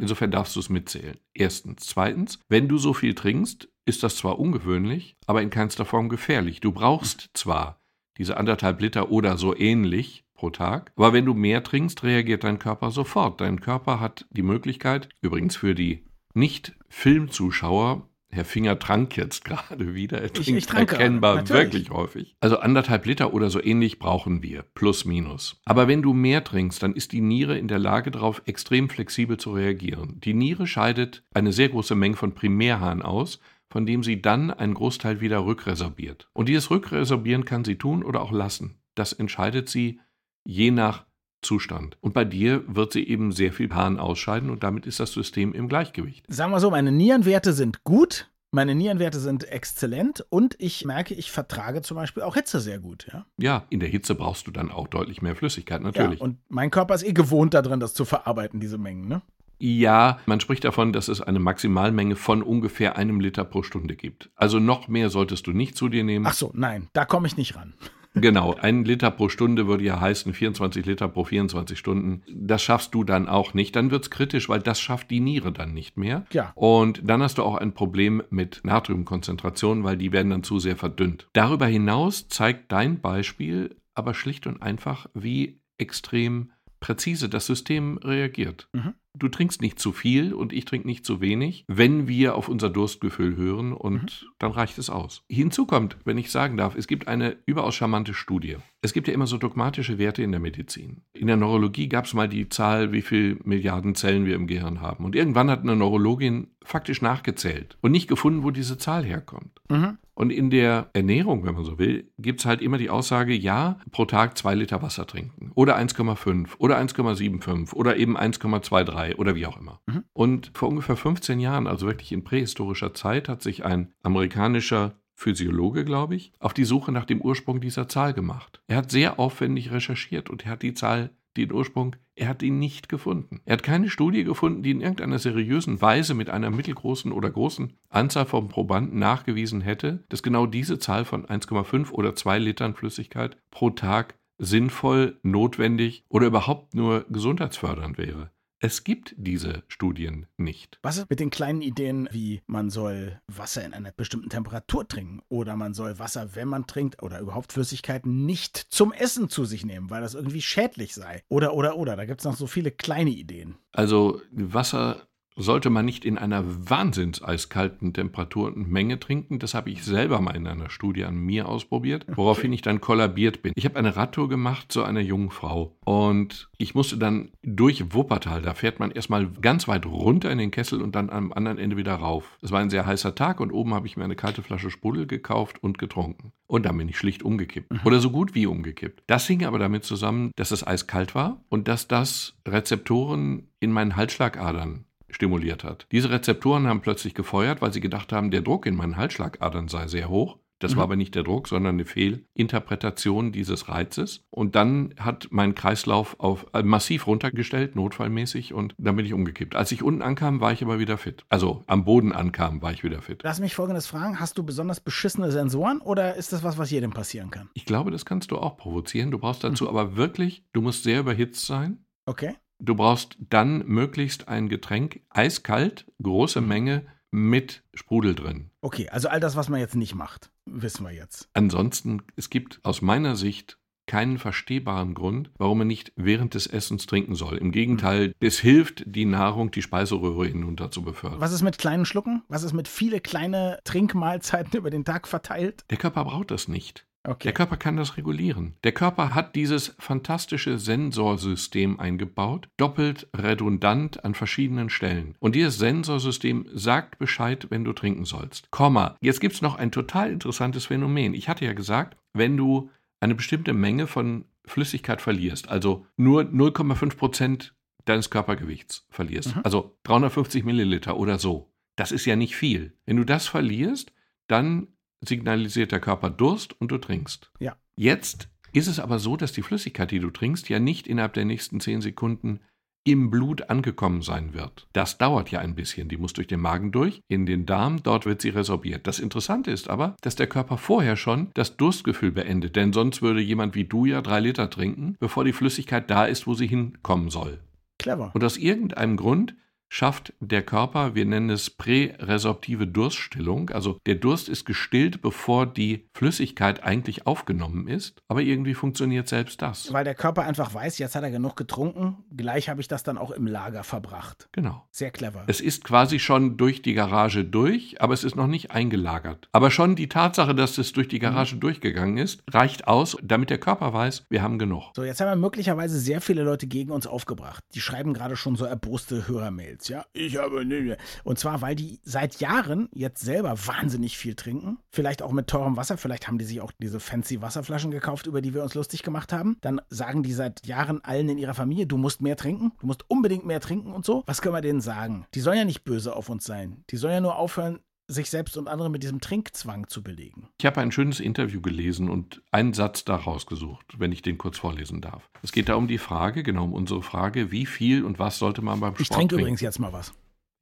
Insofern 0.00 0.32
darfst 0.32 0.56
du 0.56 0.60
es 0.60 0.68
mitzählen. 0.68 1.18
Erstens. 1.34 1.86
Zweitens, 1.86 2.40
wenn 2.48 2.66
du 2.66 2.76
so 2.78 2.92
viel 2.92 3.14
trinkst, 3.14 3.68
ist 3.84 4.02
das 4.02 4.16
zwar 4.16 4.40
ungewöhnlich, 4.40 5.14
aber 5.26 5.40
in 5.40 5.50
keinster 5.50 5.84
Form 5.84 6.08
gefährlich. 6.08 6.58
Du 6.58 6.72
brauchst 6.72 7.30
zwar 7.34 7.80
diese 8.18 8.38
anderthalb 8.38 8.80
Liter 8.80 9.12
oder 9.12 9.38
so 9.38 9.56
ähnlich 9.56 10.24
pro 10.42 10.50
Tag. 10.50 10.90
Aber 10.96 11.12
wenn 11.12 11.24
du 11.24 11.34
mehr 11.34 11.62
trinkst, 11.62 12.02
reagiert 12.02 12.42
dein 12.42 12.58
Körper 12.58 12.90
sofort. 12.90 13.40
Dein 13.40 13.60
Körper 13.60 14.00
hat 14.00 14.26
die 14.30 14.42
Möglichkeit, 14.42 15.08
übrigens 15.20 15.54
für 15.54 15.76
die 15.76 16.02
Nicht-Filmzuschauer, 16.34 18.08
Herr 18.28 18.44
Finger 18.44 18.76
trank 18.80 19.16
jetzt 19.16 19.44
gerade 19.44 19.94
wieder. 19.94 20.20
Er 20.20 20.32
trinkt 20.32 20.48
ich, 20.48 20.68
ich 20.68 20.74
erkennbar 20.74 21.44
gerade, 21.44 21.50
wirklich 21.50 21.90
häufig. 21.90 22.34
Also 22.40 22.58
anderthalb 22.58 23.06
Liter 23.06 23.32
oder 23.34 23.50
so 23.50 23.62
ähnlich 23.62 24.00
brauchen 24.00 24.42
wir, 24.42 24.64
plus 24.74 25.04
minus. 25.04 25.60
Aber 25.64 25.86
wenn 25.86 26.02
du 26.02 26.12
mehr 26.12 26.42
trinkst, 26.42 26.82
dann 26.82 26.94
ist 26.94 27.12
die 27.12 27.20
Niere 27.20 27.56
in 27.56 27.68
der 27.68 27.78
Lage 27.78 28.10
darauf, 28.10 28.42
extrem 28.44 28.88
flexibel 28.88 29.36
zu 29.36 29.52
reagieren. 29.52 30.18
Die 30.24 30.34
Niere 30.34 30.66
scheidet 30.66 31.22
eine 31.34 31.52
sehr 31.52 31.68
große 31.68 31.94
Menge 31.94 32.16
von 32.16 32.34
Primärharn 32.34 33.02
aus, 33.02 33.38
von 33.70 33.86
dem 33.86 34.02
sie 34.02 34.20
dann 34.20 34.50
einen 34.50 34.74
Großteil 34.74 35.20
wieder 35.20 35.44
rückresorbiert. 35.46 36.28
Und 36.32 36.48
dieses 36.48 36.68
Rückresorbieren 36.68 37.44
kann 37.44 37.64
sie 37.64 37.76
tun 37.76 38.02
oder 38.02 38.22
auch 38.22 38.32
lassen. 38.32 38.78
Das 38.96 39.12
entscheidet 39.12 39.68
sie 39.68 40.00
je 40.44 40.70
nach 40.70 41.04
Zustand. 41.42 41.98
Und 42.00 42.14
bei 42.14 42.24
dir 42.24 42.62
wird 42.66 42.92
sie 42.92 43.06
eben 43.06 43.32
sehr 43.32 43.52
viel 43.52 43.72
Harn 43.74 43.98
ausscheiden 43.98 44.48
und 44.48 44.62
damit 44.62 44.86
ist 44.86 45.00
das 45.00 45.12
System 45.12 45.52
im 45.52 45.68
Gleichgewicht. 45.68 46.24
Sagen 46.28 46.52
wir 46.52 46.60
so, 46.60 46.70
meine 46.70 46.92
Nierenwerte 46.92 47.52
sind 47.52 47.84
gut. 47.84 48.28
Meine 48.54 48.74
Nierenwerte 48.74 49.18
sind 49.18 49.44
exzellent 49.44 50.26
und 50.28 50.56
ich 50.58 50.84
merke, 50.84 51.14
ich 51.14 51.32
vertrage 51.32 51.80
zum 51.80 51.96
Beispiel 51.96 52.22
auch 52.22 52.34
Hitze 52.34 52.60
sehr 52.60 52.78
gut. 52.78 53.06
Ja, 53.10 53.24
ja 53.38 53.66
in 53.70 53.80
der 53.80 53.88
Hitze 53.88 54.14
brauchst 54.14 54.46
du 54.46 54.50
dann 54.50 54.70
auch 54.70 54.88
deutlich 54.88 55.22
mehr 55.22 55.34
Flüssigkeit, 55.34 55.80
natürlich. 55.80 56.18
Ja, 56.18 56.24
und 56.26 56.36
mein 56.50 56.70
Körper 56.70 56.94
ist 56.94 57.02
eh 57.02 57.14
gewohnt 57.14 57.54
darin, 57.54 57.80
das 57.80 57.94
zu 57.94 58.04
verarbeiten, 58.04 58.60
diese 58.60 58.76
Mengen. 58.76 59.08
Ne? 59.08 59.22
Ja, 59.58 60.18
man 60.26 60.40
spricht 60.40 60.64
davon, 60.64 60.92
dass 60.92 61.08
es 61.08 61.22
eine 61.22 61.38
Maximalmenge 61.38 62.14
von 62.14 62.42
ungefähr 62.42 62.96
einem 62.96 63.20
Liter 63.20 63.44
pro 63.44 63.62
Stunde 63.62 63.96
gibt. 63.96 64.30
Also 64.34 64.58
noch 64.58 64.86
mehr 64.86 65.08
solltest 65.08 65.46
du 65.46 65.52
nicht 65.52 65.74
zu 65.74 65.88
dir 65.88 66.04
nehmen. 66.04 66.26
Ach 66.26 66.34
so, 66.34 66.50
nein, 66.52 66.88
da 66.92 67.06
komme 67.06 67.26
ich 67.28 67.38
nicht 67.38 67.56
ran. 67.56 67.72
Genau, 68.14 68.54
ein 68.54 68.84
Liter 68.84 69.10
pro 69.10 69.28
Stunde 69.28 69.66
würde 69.66 69.84
ja 69.84 70.00
heißen 70.00 70.32
24 70.32 70.84
Liter 70.84 71.08
pro 71.08 71.24
24 71.24 71.78
Stunden. 71.78 72.22
Das 72.32 72.62
schaffst 72.62 72.94
du 72.94 73.04
dann 73.04 73.28
auch 73.28 73.54
nicht. 73.54 73.74
Dann 73.74 73.90
wird 73.90 74.04
es 74.04 74.10
kritisch, 74.10 74.48
weil 74.48 74.60
das 74.60 74.80
schafft 74.80 75.10
die 75.10 75.20
Niere 75.20 75.52
dann 75.52 75.72
nicht 75.72 75.96
mehr. 75.96 76.26
Ja. 76.32 76.52
Und 76.54 77.00
dann 77.04 77.22
hast 77.22 77.38
du 77.38 77.42
auch 77.42 77.56
ein 77.56 77.72
Problem 77.72 78.22
mit 78.30 78.60
Natriumkonzentrationen, 78.64 79.84
weil 79.84 79.96
die 79.96 80.12
werden 80.12 80.30
dann 80.30 80.42
zu 80.42 80.58
sehr 80.58 80.76
verdünnt. 80.76 81.28
Darüber 81.32 81.66
hinaus 81.66 82.28
zeigt 82.28 82.70
dein 82.72 83.00
Beispiel 83.00 83.76
aber 83.94 84.14
schlicht 84.14 84.46
und 84.46 84.62
einfach, 84.62 85.06
wie 85.14 85.60
extrem 85.78 86.50
präzise 86.82 87.30
das 87.30 87.46
System 87.46 87.96
reagiert. 87.98 88.68
Mhm. 88.74 88.92
Du 89.14 89.28
trinkst 89.28 89.60
nicht 89.60 89.78
zu 89.78 89.92
viel 89.92 90.32
und 90.32 90.52
ich 90.52 90.64
trinke 90.64 90.86
nicht 90.86 91.04
zu 91.04 91.20
wenig, 91.20 91.64
wenn 91.68 92.08
wir 92.08 92.34
auf 92.34 92.48
unser 92.48 92.70
Durstgefühl 92.70 93.36
hören 93.36 93.72
und 93.72 94.02
mhm. 94.02 94.28
dann 94.38 94.52
reicht 94.52 94.78
es 94.78 94.90
aus. 94.90 95.22
Hinzu 95.28 95.64
kommt, 95.66 95.96
wenn 96.04 96.18
ich 96.18 96.30
sagen 96.30 96.56
darf, 96.56 96.74
es 96.74 96.86
gibt 96.86 97.08
eine 97.08 97.36
überaus 97.46 97.74
charmante 97.74 98.14
Studie. 98.14 98.56
Es 98.80 98.92
gibt 98.92 99.08
ja 99.08 99.14
immer 99.14 99.26
so 99.26 99.38
dogmatische 99.38 99.98
Werte 99.98 100.22
in 100.22 100.32
der 100.32 100.40
Medizin. 100.40 101.02
In 101.12 101.28
der 101.28 101.36
Neurologie 101.36 101.88
gab 101.88 102.06
es 102.06 102.14
mal 102.14 102.28
die 102.28 102.48
Zahl, 102.48 102.92
wie 102.92 103.02
viele 103.02 103.36
Milliarden 103.44 103.94
Zellen 103.94 104.24
wir 104.26 104.34
im 104.34 104.46
Gehirn 104.46 104.80
haben. 104.80 105.04
Und 105.04 105.14
irgendwann 105.14 105.50
hat 105.50 105.60
eine 105.60 105.76
Neurologin 105.76 106.48
faktisch 106.64 107.02
nachgezählt 107.02 107.76
und 107.80 107.92
nicht 107.92 108.08
gefunden, 108.08 108.42
wo 108.42 108.50
diese 108.50 108.78
Zahl 108.78 109.04
herkommt. 109.04 109.60
Mhm. 109.70 109.98
Und 110.14 110.30
in 110.30 110.50
der 110.50 110.90
Ernährung, 110.92 111.44
wenn 111.44 111.54
man 111.54 111.64
so 111.64 111.78
will, 111.78 112.10
gibt 112.18 112.40
es 112.40 112.46
halt 112.46 112.60
immer 112.60 112.78
die 112.78 112.90
Aussage, 112.90 113.34
ja, 113.34 113.78
pro 113.90 114.04
Tag 114.04 114.36
zwei 114.36 114.54
Liter 114.54 114.82
Wasser 114.82 115.06
trinken 115.06 115.50
oder 115.54 115.78
1,5 115.78 116.56
oder 116.58 116.78
1,75 116.78 117.72
oder 117.74 117.96
eben 117.96 118.16
1,23 118.18 119.16
oder 119.16 119.34
wie 119.34 119.46
auch 119.46 119.58
immer. 119.58 119.80
Mhm. 119.86 120.04
Und 120.12 120.50
vor 120.54 120.68
ungefähr 120.68 120.96
15 120.96 121.40
Jahren, 121.40 121.66
also 121.66 121.86
wirklich 121.86 122.12
in 122.12 122.24
prähistorischer 122.24 122.94
Zeit, 122.94 123.28
hat 123.28 123.42
sich 123.42 123.64
ein 123.64 123.92
amerikanischer 124.02 124.94
Physiologe, 125.14 125.84
glaube 125.84 126.16
ich, 126.16 126.32
auf 126.40 126.52
die 126.52 126.64
Suche 126.64 126.90
nach 126.90 127.04
dem 127.04 127.20
Ursprung 127.20 127.60
dieser 127.60 127.88
Zahl 127.88 128.12
gemacht. 128.12 128.60
Er 128.66 128.76
hat 128.76 128.90
sehr 128.90 129.18
aufwendig 129.18 129.70
recherchiert 129.70 130.28
und 130.28 130.44
er 130.44 130.52
hat 130.52 130.62
die 130.62 130.74
Zahl 130.74 131.10
den 131.36 131.52
Ursprung, 131.52 131.96
er 132.14 132.28
hat 132.28 132.42
ihn 132.42 132.58
nicht 132.58 132.88
gefunden. 132.88 133.40
Er 133.44 133.54
hat 133.54 133.62
keine 133.62 133.88
Studie 133.88 134.24
gefunden, 134.24 134.62
die 134.62 134.70
in 134.70 134.80
irgendeiner 134.80 135.18
seriösen 135.18 135.80
Weise 135.80 136.14
mit 136.14 136.28
einer 136.28 136.50
mittelgroßen 136.50 137.10
oder 137.10 137.30
großen 137.30 137.72
Anzahl 137.88 138.26
von 138.26 138.48
Probanden 138.48 138.98
nachgewiesen 138.98 139.60
hätte, 139.62 140.04
dass 140.08 140.22
genau 140.22 140.46
diese 140.46 140.78
Zahl 140.78 141.04
von 141.04 141.26
1,5 141.26 141.90
oder 141.90 142.14
2 142.14 142.38
Litern 142.38 142.74
Flüssigkeit 142.74 143.36
pro 143.50 143.70
Tag 143.70 144.14
sinnvoll, 144.38 145.18
notwendig 145.22 146.04
oder 146.08 146.26
überhaupt 146.26 146.74
nur 146.74 147.06
gesundheitsfördernd 147.08 147.96
wäre. 147.96 148.30
Es 148.64 148.84
gibt 148.84 149.12
diese 149.16 149.64
Studien 149.66 150.26
nicht. 150.36 150.78
Was 150.82 150.96
ist 150.96 151.10
mit 151.10 151.18
den 151.18 151.30
kleinen 151.30 151.62
Ideen, 151.62 152.08
wie 152.12 152.42
man 152.46 152.70
soll 152.70 153.20
Wasser 153.26 153.64
in 153.64 153.74
einer 153.74 153.90
bestimmten 153.90 154.28
Temperatur 154.28 154.86
trinken 154.86 155.20
oder 155.28 155.56
man 155.56 155.74
soll 155.74 155.98
Wasser, 155.98 156.36
wenn 156.36 156.46
man 156.46 156.68
trinkt 156.68 157.02
oder 157.02 157.18
überhaupt 157.18 157.52
Flüssigkeiten 157.52 158.24
nicht 158.24 158.56
zum 158.56 158.92
Essen 158.92 159.28
zu 159.28 159.46
sich 159.46 159.64
nehmen, 159.66 159.90
weil 159.90 160.00
das 160.00 160.14
irgendwie 160.14 160.40
schädlich 160.40 160.94
sei? 160.94 161.24
Oder, 161.28 161.54
oder, 161.54 161.76
oder. 161.76 161.96
Da 161.96 162.04
gibt 162.04 162.20
es 162.20 162.24
noch 162.24 162.36
so 162.36 162.46
viele 162.46 162.70
kleine 162.70 163.10
Ideen. 163.10 163.56
Also 163.72 164.22
Wasser 164.30 165.08
sollte 165.36 165.70
man 165.70 165.84
nicht 165.84 166.04
in 166.04 166.18
einer 166.18 166.44
wahnsinns 166.46 167.22
eiskalten 167.22 167.92
Temperatur 167.92 168.48
und 168.48 168.70
Menge 168.70 168.98
trinken. 169.00 169.38
Das 169.38 169.54
habe 169.54 169.70
ich 169.70 169.84
selber 169.84 170.20
mal 170.20 170.36
in 170.36 170.46
einer 170.46 170.70
Studie 170.70 171.04
an 171.04 171.16
mir 171.16 171.48
ausprobiert, 171.48 172.06
woraufhin 172.14 172.52
ich 172.52 172.62
dann 172.62 172.80
kollabiert 172.80 173.42
bin. 173.42 173.52
Ich 173.56 173.64
habe 173.64 173.78
eine 173.78 173.96
Radtour 173.96 174.28
gemacht 174.28 174.72
zu 174.72 174.84
einer 174.84 175.00
jungen 175.00 175.30
Frau 175.30 175.76
und 175.84 176.48
ich 176.58 176.74
musste 176.74 176.96
dann 176.96 177.30
durch 177.42 177.94
Wuppertal, 177.94 178.42
da 178.42 178.54
fährt 178.54 178.78
man 178.78 178.90
erstmal 178.90 179.26
ganz 179.26 179.68
weit 179.68 179.86
runter 179.86 180.30
in 180.30 180.38
den 180.38 180.50
Kessel 180.50 180.82
und 180.82 180.94
dann 180.94 181.10
am 181.10 181.32
anderen 181.32 181.58
Ende 181.58 181.76
wieder 181.76 181.94
rauf. 181.94 182.38
Es 182.42 182.50
war 182.50 182.60
ein 182.60 182.70
sehr 182.70 182.86
heißer 182.86 183.14
Tag 183.14 183.40
und 183.40 183.52
oben 183.52 183.74
habe 183.74 183.86
ich 183.86 183.96
mir 183.96 184.04
eine 184.04 184.16
kalte 184.16 184.42
Flasche 184.42 184.70
Sprudel 184.70 185.06
gekauft 185.06 185.62
und 185.62 185.78
getrunken. 185.78 186.32
Und 186.46 186.66
dann 186.66 186.76
bin 186.76 186.88
ich 186.88 186.98
schlicht 186.98 187.22
umgekippt. 187.22 187.72
Mhm. 187.72 187.80
Oder 187.84 187.98
so 187.98 188.10
gut 188.10 188.34
wie 188.34 188.46
umgekippt. 188.46 189.02
Das 189.06 189.26
hing 189.26 189.44
aber 189.44 189.58
damit 189.58 189.84
zusammen, 189.84 190.32
dass 190.36 190.50
es 190.50 190.66
eiskalt 190.66 191.14
war 191.14 191.42
und 191.48 191.66
dass 191.66 191.88
das 191.88 192.34
Rezeptoren 192.46 193.48
in 193.58 193.72
meinen 193.72 193.96
Halsschlagadern 193.96 194.84
stimuliert 195.12 195.64
hat. 195.64 195.86
Diese 195.92 196.10
Rezeptoren 196.10 196.66
haben 196.66 196.80
plötzlich 196.80 197.14
gefeuert, 197.14 197.62
weil 197.62 197.72
sie 197.72 197.80
gedacht 197.80 198.12
haben, 198.12 198.30
der 198.30 198.42
Druck 198.42 198.66
in 198.66 198.76
meinen 198.76 198.96
Halsschlagadern 198.96 199.68
sei 199.68 199.86
sehr 199.86 200.08
hoch. 200.08 200.38
Das 200.62 200.72
mhm. 200.72 200.76
war 200.76 200.84
aber 200.84 200.96
nicht 200.96 201.14
der 201.14 201.24
Druck, 201.24 201.48
sondern 201.48 201.74
eine 201.74 201.84
Fehlinterpretation 201.84 203.32
dieses 203.32 203.68
Reizes. 203.68 204.24
Und 204.30 204.54
dann 204.54 204.94
hat 204.98 205.28
mein 205.30 205.54
Kreislauf 205.54 206.18
auf 206.20 206.46
äh, 206.54 206.62
massiv 206.62 207.08
runtergestellt, 207.08 207.74
notfallmäßig, 207.74 208.54
und 208.54 208.74
dann 208.78 208.94
bin 208.94 209.04
ich 209.04 209.12
umgekippt. 209.12 209.56
Als 209.56 209.72
ich 209.72 209.82
unten 209.82 210.02
ankam, 210.02 210.40
war 210.40 210.52
ich 210.52 210.62
aber 210.62 210.78
wieder 210.78 210.98
fit. 210.98 211.24
Also 211.28 211.64
am 211.66 211.84
Boden 211.84 212.12
ankam, 212.12 212.62
war 212.62 212.72
ich 212.72 212.84
wieder 212.84 213.02
fit. 213.02 213.22
Lass 213.24 213.40
mich 213.40 213.56
folgendes 213.56 213.88
fragen: 213.88 214.20
Hast 214.20 214.38
du 214.38 214.44
besonders 214.44 214.78
beschissene 214.78 215.32
Sensoren 215.32 215.80
oder 215.80 216.14
ist 216.14 216.32
das 216.32 216.44
was, 216.44 216.58
was 216.58 216.70
jedem 216.70 216.92
passieren 216.92 217.30
kann? 217.30 217.50
Ich 217.54 217.64
glaube, 217.64 217.90
das 217.90 218.04
kannst 218.04 218.30
du 218.30 218.38
auch 218.38 218.56
provozieren. 218.56 219.10
Du 219.10 219.18
brauchst 219.18 219.42
dazu 219.42 219.64
mhm. 219.64 219.70
aber 219.70 219.96
wirklich, 219.96 220.44
du 220.52 220.62
musst 220.62 220.84
sehr 220.84 221.00
überhitzt 221.00 221.44
sein. 221.44 221.84
Okay. 222.06 222.36
Du 222.64 222.76
brauchst 222.76 223.16
dann 223.18 223.66
möglichst 223.66 224.28
ein 224.28 224.48
Getränk 224.48 225.00
eiskalt, 225.10 225.84
große 226.00 226.40
mhm. 226.40 226.48
Menge 226.48 226.86
mit 227.10 227.64
Sprudel 227.74 228.14
drin. 228.14 228.50
Okay, 228.60 228.88
also 228.88 229.08
all 229.08 229.18
das, 229.18 229.34
was 229.34 229.48
man 229.48 229.58
jetzt 229.58 229.74
nicht 229.74 229.96
macht, 229.96 230.30
wissen 230.46 230.86
wir 230.86 230.92
jetzt. 230.92 231.28
Ansonsten, 231.34 232.02
es 232.14 232.30
gibt 232.30 232.60
aus 232.62 232.80
meiner 232.80 233.16
Sicht 233.16 233.58
keinen 233.86 234.18
verstehbaren 234.18 234.94
Grund, 234.94 235.32
warum 235.38 235.58
man 235.58 235.66
nicht 235.66 235.92
während 235.96 236.34
des 236.34 236.46
Essens 236.46 236.86
trinken 236.86 237.16
soll. 237.16 237.36
Im 237.36 237.50
Gegenteil, 237.50 238.08
mhm. 238.08 238.14
es 238.20 238.38
hilft, 238.38 238.84
die 238.86 239.06
Nahrung, 239.06 239.50
die 239.50 239.60
Speiseröhre 239.60 240.28
hinunter 240.28 240.70
zu 240.70 240.82
befördern. 240.82 241.20
Was 241.20 241.32
ist 241.32 241.42
mit 241.42 241.58
kleinen 241.58 241.84
Schlucken? 241.84 242.22
Was 242.28 242.44
ist 242.44 242.52
mit 242.52 242.68
viele 242.68 243.00
kleine 243.00 243.58
Trinkmahlzeiten 243.64 244.52
über 244.56 244.70
den 244.70 244.84
Tag 244.84 245.08
verteilt? 245.08 245.64
Der 245.68 245.78
Körper 245.78 246.04
braucht 246.04 246.30
das 246.30 246.46
nicht. 246.46 246.86
Okay. 247.04 247.28
Der 247.28 247.32
Körper 247.32 247.56
kann 247.56 247.76
das 247.76 247.96
regulieren. 247.96 248.54
Der 248.62 248.72
Körper 248.72 249.14
hat 249.14 249.34
dieses 249.34 249.74
fantastische 249.78 250.58
Sensorsystem 250.58 251.80
eingebaut, 251.80 252.48
doppelt 252.56 253.08
redundant 253.16 254.04
an 254.04 254.14
verschiedenen 254.14 254.70
Stellen. 254.70 255.16
Und 255.18 255.34
dieses 255.34 255.58
Sensorsystem 255.58 256.46
sagt 256.54 256.98
Bescheid, 256.98 257.48
wenn 257.50 257.64
du 257.64 257.72
trinken 257.72 258.04
sollst. 258.04 258.50
Komma. 258.50 258.96
Jetzt 259.00 259.20
gibt 259.20 259.34
es 259.34 259.42
noch 259.42 259.56
ein 259.56 259.72
total 259.72 260.12
interessantes 260.12 260.66
Phänomen. 260.66 261.14
Ich 261.14 261.28
hatte 261.28 261.44
ja 261.44 261.54
gesagt, 261.54 261.96
wenn 262.12 262.36
du 262.36 262.70
eine 263.00 263.16
bestimmte 263.16 263.52
Menge 263.52 263.88
von 263.88 264.26
Flüssigkeit 264.44 265.00
verlierst, 265.00 265.48
also 265.48 265.86
nur 265.96 266.22
0,5 266.22 266.96
Prozent 266.96 267.54
deines 267.84 268.10
Körpergewichts 268.10 268.86
verlierst, 268.90 269.36
mhm. 269.36 269.42
also 269.42 269.76
350 269.84 270.44
Milliliter 270.44 270.96
oder 270.96 271.18
so, 271.18 271.52
das 271.74 271.90
ist 271.90 272.06
ja 272.06 272.14
nicht 272.14 272.36
viel. 272.36 272.76
Wenn 272.86 272.96
du 272.96 273.04
das 273.04 273.26
verlierst, 273.26 273.92
dann 274.28 274.68
signalisiert 275.02 275.72
der 275.72 275.80
Körper 275.80 276.10
Durst 276.10 276.58
und 276.60 276.70
du 276.70 276.78
trinkst. 276.78 277.30
Ja. 277.40 277.56
Jetzt 277.76 278.28
ist 278.52 278.68
es 278.68 278.78
aber 278.78 278.98
so, 278.98 279.16
dass 279.16 279.32
die 279.32 279.42
Flüssigkeit, 279.42 279.90
die 279.90 280.00
du 280.00 280.10
trinkst, 280.10 280.48
ja 280.48 280.58
nicht 280.58 280.86
innerhalb 280.86 281.14
der 281.14 281.24
nächsten 281.24 281.60
zehn 281.60 281.80
Sekunden 281.80 282.40
im 282.84 283.10
Blut 283.10 283.48
angekommen 283.48 284.02
sein 284.02 284.34
wird. 284.34 284.66
Das 284.72 284.98
dauert 284.98 285.30
ja 285.30 285.38
ein 285.38 285.54
bisschen. 285.54 285.88
Die 285.88 285.96
muss 285.96 286.14
durch 286.14 286.26
den 286.26 286.40
Magen 286.40 286.72
durch, 286.72 287.00
in 287.08 287.26
den 287.26 287.46
Darm, 287.46 287.82
dort 287.82 288.06
wird 288.06 288.20
sie 288.20 288.30
resorbiert. 288.30 288.86
Das 288.86 288.98
Interessante 288.98 289.52
ist 289.52 289.70
aber, 289.70 289.96
dass 290.00 290.16
der 290.16 290.26
Körper 290.26 290.58
vorher 290.58 290.96
schon 290.96 291.30
das 291.34 291.56
Durstgefühl 291.56 292.10
beendet, 292.10 292.56
denn 292.56 292.72
sonst 292.72 293.00
würde 293.00 293.20
jemand 293.20 293.54
wie 293.54 293.64
du 293.64 293.84
ja 293.84 294.02
drei 294.02 294.20
Liter 294.20 294.50
trinken, 294.50 294.96
bevor 294.98 295.24
die 295.24 295.32
Flüssigkeit 295.32 295.88
da 295.90 296.06
ist, 296.06 296.26
wo 296.26 296.34
sie 296.34 296.48
hinkommen 296.48 297.10
soll. 297.10 297.38
Clever. 297.78 298.10
Und 298.14 298.24
aus 298.24 298.36
irgendeinem 298.36 298.96
Grund 298.96 299.36
schafft 299.72 300.12
der 300.20 300.42
Körper, 300.42 300.94
wir 300.94 301.06
nennen 301.06 301.30
es 301.30 301.48
präresorptive 301.48 302.66
Durststillung. 302.66 303.48
Also 303.50 303.80
der 303.86 303.94
Durst 303.94 304.28
ist 304.28 304.44
gestillt, 304.44 305.00
bevor 305.00 305.46
die 305.46 305.88
Flüssigkeit 305.94 306.62
eigentlich 306.62 307.06
aufgenommen 307.06 307.68
ist. 307.68 308.02
Aber 308.06 308.20
irgendwie 308.20 308.52
funktioniert 308.52 309.08
selbst 309.08 309.40
das. 309.40 309.72
Weil 309.72 309.84
der 309.84 309.94
Körper 309.94 310.24
einfach 310.24 310.52
weiß, 310.52 310.76
jetzt 310.76 310.94
hat 310.94 311.02
er 311.02 311.10
genug 311.10 311.36
getrunken, 311.36 312.04
gleich 312.14 312.50
habe 312.50 312.60
ich 312.60 312.68
das 312.68 312.82
dann 312.82 312.98
auch 312.98 313.12
im 313.12 313.26
Lager 313.26 313.64
verbracht. 313.64 314.28
Genau. 314.32 314.62
Sehr 314.70 314.90
clever. 314.90 315.24
Es 315.26 315.40
ist 315.40 315.64
quasi 315.64 315.98
schon 315.98 316.36
durch 316.36 316.60
die 316.60 316.74
Garage 316.74 317.24
durch, 317.24 317.80
aber 317.80 317.94
es 317.94 318.04
ist 318.04 318.14
noch 318.14 318.26
nicht 318.26 318.50
eingelagert. 318.50 319.30
Aber 319.32 319.50
schon 319.50 319.74
die 319.74 319.88
Tatsache, 319.88 320.34
dass 320.34 320.58
es 320.58 320.72
durch 320.72 320.88
die 320.88 320.98
Garage 320.98 321.36
mhm. 321.36 321.40
durchgegangen 321.40 321.96
ist, 321.96 322.22
reicht 322.30 322.68
aus, 322.68 322.98
damit 323.02 323.30
der 323.30 323.38
Körper 323.38 323.72
weiß, 323.72 324.04
wir 324.10 324.20
haben 324.20 324.38
genug. 324.38 324.64
So, 324.76 324.84
jetzt 324.84 325.00
haben 325.00 325.08
wir 325.08 325.16
möglicherweise 325.16 325.78
sehr 325.78 326.02
viele 326.02 326.24
Leute 326.24 326.46
gegen 326.46 326.72
uns 326.72 326.86
aufgebracht. 326.86 327.42
Die 327.54 327.62
schreiben 327.62 327.94
gerade 327.94 328.16
schon 328.16 328.36
so 328.36 328.44
erboste 328.44 329.08
Hörermails, 329.08 329.61
ja? 329.68 329.84
Ich 329.92 330.16
habe 330.16 330.44
nicht. 330.44 330.76
Und 331.04 331.18
zwar, 331.18 331.40
weil 331.40 331.54
die 331.54 331.80
seit 331.82 332.20
Jahren 332.20 332.68
jetzt 332.72 333.02
selber 333.02 333.34
wahnsinnig 333.46 333.98
viel 333.98 334.14
trinken. 334.14 334.58
Vielleicht 334.70 335.02
auch 335.02 335.12
mit 335.12 335.26
teurem 335.26 335.56
Wasser. 335.56 335.76
Vielleicht 335.76 336.08
haben 336.08 336.18
die 336.18 336.24
sich 336.24 336.40
auch 336.40 336.52
diese 336.60 336.80
fancy 336.80 337.22
Wasserflaschen 337.22 337.70
gekauft, 337.70 338.06
über 338.06 338.20
die 338.20 338.34
wir 338.34 338.42
uns 338.42 338.54
lustig 338.54 338.82
gemacht 338.82 339.12
haben. 339.12 339.36
Dann 339.40 339.60
sagen 339.68 340.02
die 340.02 340.12
seit 340.12 340.46
Jahren 340.46 340.82
allen 340.84 341.08
in 341.08 341.18
ihrer 341.18 341.34
Familie, 341.34 341.66
du 341.66 341.76
musst 341.76 342.02
mehr 342.02 342.16
trinken. 342.16 342.52
Du 342.60 342.66
musst 342.66 342.84
unbedingt 342.88 343.26
mehr 343.26 343.40
trinken 343.40 343.72
und 343.72 343.84
so. 343.84 344.02
Was 344.06 344.22
können 344.22 344.34
wir 344.34 344.40
denen 344.40 344.60
sagen? 344.60 345.06
Die 345.14 345.20
sollen 345.20 345.38
ja 345.38 345.44
nicht 345.44 345.64
böse 345.64 345.94
auf 345.94 346.08
uns 346.08 346.24
sein. 346.24 346.64
Die 346.70 346.76
sollen 346.76 346.94
ja 346.94 347.00
nur 347.00 347.16
aufhören, 347.16 347.60
sich 347.92 348.10
selbst 348.10 348.36
und 348.36 348.48
andere 348.48 348.70
mit 348.70 348.82
diesem 348.82 349.00
Trinkzwang 349.00 349.68
zu 349.68 349.82
belegen. 349.82 350.28
Ich 350.38 350.46
habe 350.46 350.60
ein 350.60 350.72
schönes 350.72 351.00
Interview 351.00 351.40
gelesen 351.40 351.88
und 351.88 352.22
einen 352.30 352.52
Satz 352.52 352.84
daraus 352.84 353.26
gesucht, 353.26 353.78
wenn 353.78 353.92
ich 353.92 354.02
den 354.02 354.18
kurz 354.18 354.38
vorlesen 354.38 354.80
darf. 354.80 355.08
Es 355.22 355.32
geht 355.32 355.48
da 355.48 355.54
um 355.54 355.68
die 355.68 355.78
Frage, 355.78 356.22
genau 356.22 356.44
um 356.44 356.52
unsere 356.52 356.82
Frage, 356.82 357.30
wie 357.30 357.46
viel 357.46 357.84
und 357.84 357.98
was 357.98 358.18
sollte 358.18 358.42
man 358.42 358.60
beim 358.60 358.74
Sport 358.74 358.80
Ich 358.80 358.88
trinke 358.88 359.16
übrigens 359.16 359.40
jetzt 359.40 359.58
mal 359.58 359.72
was. 359.72 359.92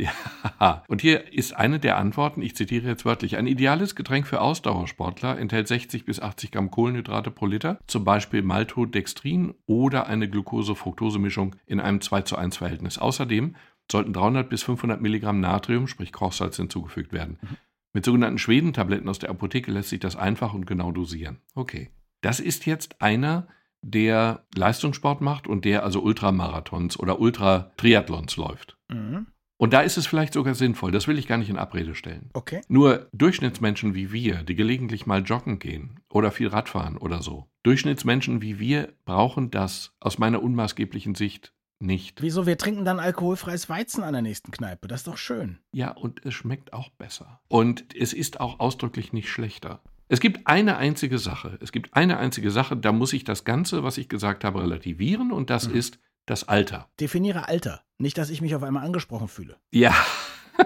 Ja, 0.00 0.83
und 0.88 1.02
hier 1.02 1.33
ist 1.33 1.52
eine 1.52 1.78
der 1.78 1.99
Antworten, 1.99 2.40
ich 2.40 2.57
zitiere 2.57 2.88
jetzt 2.88 3.04
wörtlich, 3.04 3.37
ein 3.37 3.47
ideales 3.47 3.95
Getränk 3.95 4.26
für 4.26 4.40
Ausdauersportler 4.40 5.38
enthält 5.38 5.69
60 5.69 6.07
bis 6.07 6.21
80 6.21 6.52
Gramm 6.52 6.71
Kohlenhydrate 6.71 7.30
pro 7.30 7.47
Liter, 7.47 7.78
zum 7.87 8.04
Beispiel 8.04 8.42
Maltodextrin 8.42 9.54
oder 9.66 10.07
eine 10.07 10.28
Glucose-Fructose-Mischung 10.28 11.57
in 11.66 11.80
einem 11.80 12.00
2 12.00 12.23
zu 12.23 12.37
1 12.37 12.57
Verhältnis. 12.57 12.99
Außerdem 12.99 13.57
sollten 13.90 14.12
300 14.12 14.49
bis 14.49 14.62
500 14.62 15.00
Milligramm 15.00 15.40
Natrium, 15.40 15.87
sprich 15.87 16.12
Kochsalz, 16.12 16.56
hinzugefügt 16.56 17.12
werden. 17.12 17.38
Mhm. 17.40 17.56
Mit 17.92 18.04
sogenannten 18.04 18.38
Schwedentabletten 18.38 19.09
aus 19.09 19.18
der 19.18 19.30
Apotheke 19.30 19.73
lässt 19.73 19.88
sich 19.88 20.00
das 20.00 20.16
einfach 20.16 20.54
und 20.54 20.66
genau 20.66 20.92
dosieren. 20.92 21.40
Okay. 21.54 21.90
Das 22.20 22.38
ist 22.38 22.66
jetzt 22.66 23.02
einer, 23.02 23.49
der 23.82 24.44
Leistungssport 24.54 25.20
macht 25.20 25.47
und 25.47 25.64
der 25.64 25.85
also 25.85 26.02
Ultramarathons 26.02 26.99
oder 26.99 27.18
Ultratriathlons 27.18 28.37
läuft. 28.37 28.76
Mhm. 28.88 29.26
Und 29.56 29.75
da 29.75 29.82
ist 29.82 29.99
es 29.99 30.06
vielleicht 30.06 30.32
sogar 30.32 30.54
sinnvoll, 30.54 30.90
das 30.90 31.06
will 31.06 31.18
ich 31.18 31.26
gar 31.26 31.37
nicht 31.37 31.50
in 31.50 31.59
Abrede 31.59 31.94
stellen. 31.94 32.30
Okay. 32.32 32.62
Nur 32.68 33.09
Durchschnittsmenschen 33.12 33.94
wie 33.94 34.11
wir, 34.11 34.42
die 34.42 34.54
gelegentlich 34.54 35.04
mal 35.04 35.23
joggen 35.23 35.59
gehen 35.59 36.00
oder 36.09 36.30
viel 36.30 36.49
Radfahren 36.49 36.97
oder 36.97 37.20
so, 37.20 37.50
Durchschnittsmenschen 37.62 38.40
wie 38.40 38.59
wir 38.59 38.94
brauchen 39.04 39.50
das 39.50 39.94
aus 40.00 40.18
meiner 40.18 40.42
unmaßgeblichen 40.42 41.14
Sicht 41.14 41.52
nicht. 41.80 42.22
Wieso? 42.22 42.46
Wir 42.46 42.58
trinken 42.58 42.84
dann 42.84 43.00
alkoholfreies 43.00 43.68
Weizen 43.68 44.02
an 44.02 44.12
der 44.12 44.22
nächsten 44.22 44.50
Kneipe. 44.50 44.88
Das 44.88 45.00
ist 45.00 45.06
doch 45.06 45.16
schön. 45.16 45.58
Ja, 45.72 45.90
und 45.90 46.25
es 46.25 46.34
schmeckt 46.34 46.72
auch 46.72 46.90
besser. 46.90 47.40
Und 47.49 47.94
es 47.94 48.12
ist 48.12 48.40
auch 48.40 48.60
ausdrücklich 48.60 49.12
nicht 49.12 49.28
schlechter. 49.28 49.80
Es 50.08 50.20
gibt 50.20 50.46
eine 50.46 50.76
einzige 50.76 51.18
Sache. 51.18 51.58
Es 51.60 51.70
gibt 51.70 51.94
eine 51.94 52.18
einzige 52.18 52.50
Sache, 52.50 52.76
da 52.76 52.90
muss 52.92 53.12
ich 53.12 53.25
das 53.25 53.44
Ganze, 53.44 53.84
was 53.84 53.96
ich 53.96 54.08
gesagt 54.08 54.44
habe, 54.44 54.62
relativieren 54.62 55.30
und 55.30 55.50
das 55.50 55.68
mhm. 55.68 55.76
ist 55.76 55.99
das 56.26 56.49
Alter. 56.49 56.88
Definiere 56.99 57.49
Alter. 57.49 57.82
Nicht, 57.99 58.18
dass 58.18 58.30
ich 58.30 58.40
mich 58.40 58.54
auf 58.54 58.62
einmal 58.62 58.84
angesprochen 58.84 59.28
fühle. 59.28 59.56
Ja, 59.70 59.94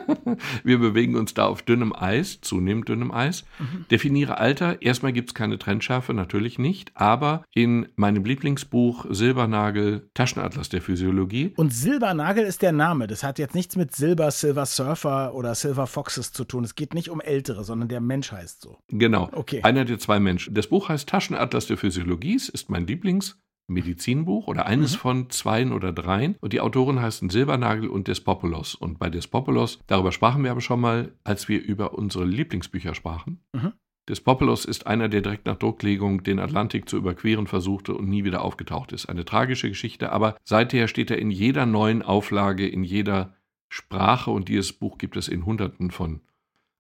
Wir 0.64 0.78
bewegen 0.78 1.16
uns 1.16 1.34
da 1.34 1.46
auf 1.46 1.62
dünnem 1.62 1.94
Eis, 1.94 2.40
zunehmend 2.40 2.88
dünnem 2.88 3.10
Eis. 3.10 3.44
Mhm. 3.58 3.86
Definiere 3.90 4.38
Alter. 4.38 4.82
Erstmal 4.82 5.12
gibt 5.12 5.30
es 5.30 5.34
keine 5.34 5.58
Trennschärfe, 5.58 6.14
natürlich 6.14 6.58
nicht. 6.58 6.92
Aber 6.94 7.44
in 7.52 7.88
meinem 7.96 8.24
Lieblingsbuch 8.24 9.06
Silbernagel, 9.10 10.08
Taschenatlas 10.14 10.68
der 10.68 10.82
Physiologie. 10.82 11.52
Und 11.56 11.72
Silbernagel 11.72 12.44
ist 12.44 12.62
der 12.62 12.72
Name. 12.72 13.06
Das 13.06 13.22
hat 13.22 13.38
jetzt 13.38 13.54
nichts 13.54 13.76
mit 13.76 13.94
Silber, 13.94 14.30
Silver 14.30 14.66
Surfer 14.66 15.34
oder 15.34 15.54
Silver 15.54 15.86
Foxes 15.86 16.32
zu 16.32 16.44
tun. 16.44 16.64
Es 16.64 16.74
geht 16.74 16.94
nicht 16.94 17.10
um 17.10 17.20
Ältere, 17.20 17.64
sondern 17.64 17.88
der 17.88 18.00
Mensch 18.00 18.32
heißt 18.32 18.60
so. 18.60 18.78
Genau. 18.88 19.28
Okay. 19.32 19.62
Einer 19.62 19.84
der 19.84 19.98
zwei 19.98 20.20
Menschen. 20.20 20.54
Das 20.54 20.66
Buch 20.66 20.88
heißt 20.88 21.08
Taschenatlas 21.08 21.66
der 21.66 21.76
Physiologie, 21.76 22.34
ist 22.34 22.70
mein 22.70 22.86
Lieblings. 22.86 23.38
Medizinbuch 23.66 24.46
oder 24.46 24.66
eines 24.66 24.94
mhm. 24.94 24.98
von 24.98 25.30
zweien 25.30 25.72
oder 25.72 25.92
dreien. 25.92 26.36
Und 26.40 26.52
die 26.52 26.60
Autoren 26.60 27.00
heißen 27.00 27.30
Silbernagel 27.30 27.88
und 27.88 28.08
Despopulos. 28.08 28.74
Und 28.74 28.98
bei 28.98 29.10
Despopulos, 29.10 29.80
darüber 29.86 30.12
sprachen 30.12 30.44
wir 30.44 30.50
aber 30.50 30.60
schon 30.60 30.80
mal, 30.80 31.12
als 31.24 31.48
wir 31.48 31.62
über 31.62 31.94
unsere 31.94 32.24
Lieblingsbücher 32.24 32.94
sprachen. 32.94 33.40
Mhm. 33.52 33.72
Despopulos 34.08 34.66
ist 34.66 34.86
einer, 34.86 35.08
der 35.08 35.22
direkt 35.22 35.46
nach 35.46 35.56
Drucklegung 35.56 36.22
den 36.22 36.38
Atlantik 36.38 36.88
zu 36.88 36.98
überqueren 36.98 37.46
versuchte 37.46 37.94
und 37.94 38.08
nie 38.08 38.24
wieder 38.24 38.42
aufgetaucht 38.42 38.92
ist. 38.92 39.06
Eine 39.06 39.24
tragische 39.24 39.68
Geschichte, 39.68 40.12
aber 40.12 40.36
seither 40.44 40.88
steht 40.88 41.10
er 41.10 41.18
in 41.18 41.30
jeder 41.30 41.64
neuen 41.64 42.02
Auflage, 42.02 42.68
in 42.68 42.84
jeder 42.84 43.34
Sprache 43.70 44.30
und 44.30 44.48
dieses 44.48 44.74
Buch 44.74 44.98
gibt 44.98 45.16
es 45.16 45.26
in 45.26 45.46
Hunderten 45.46 45.90
von 45.90 46.20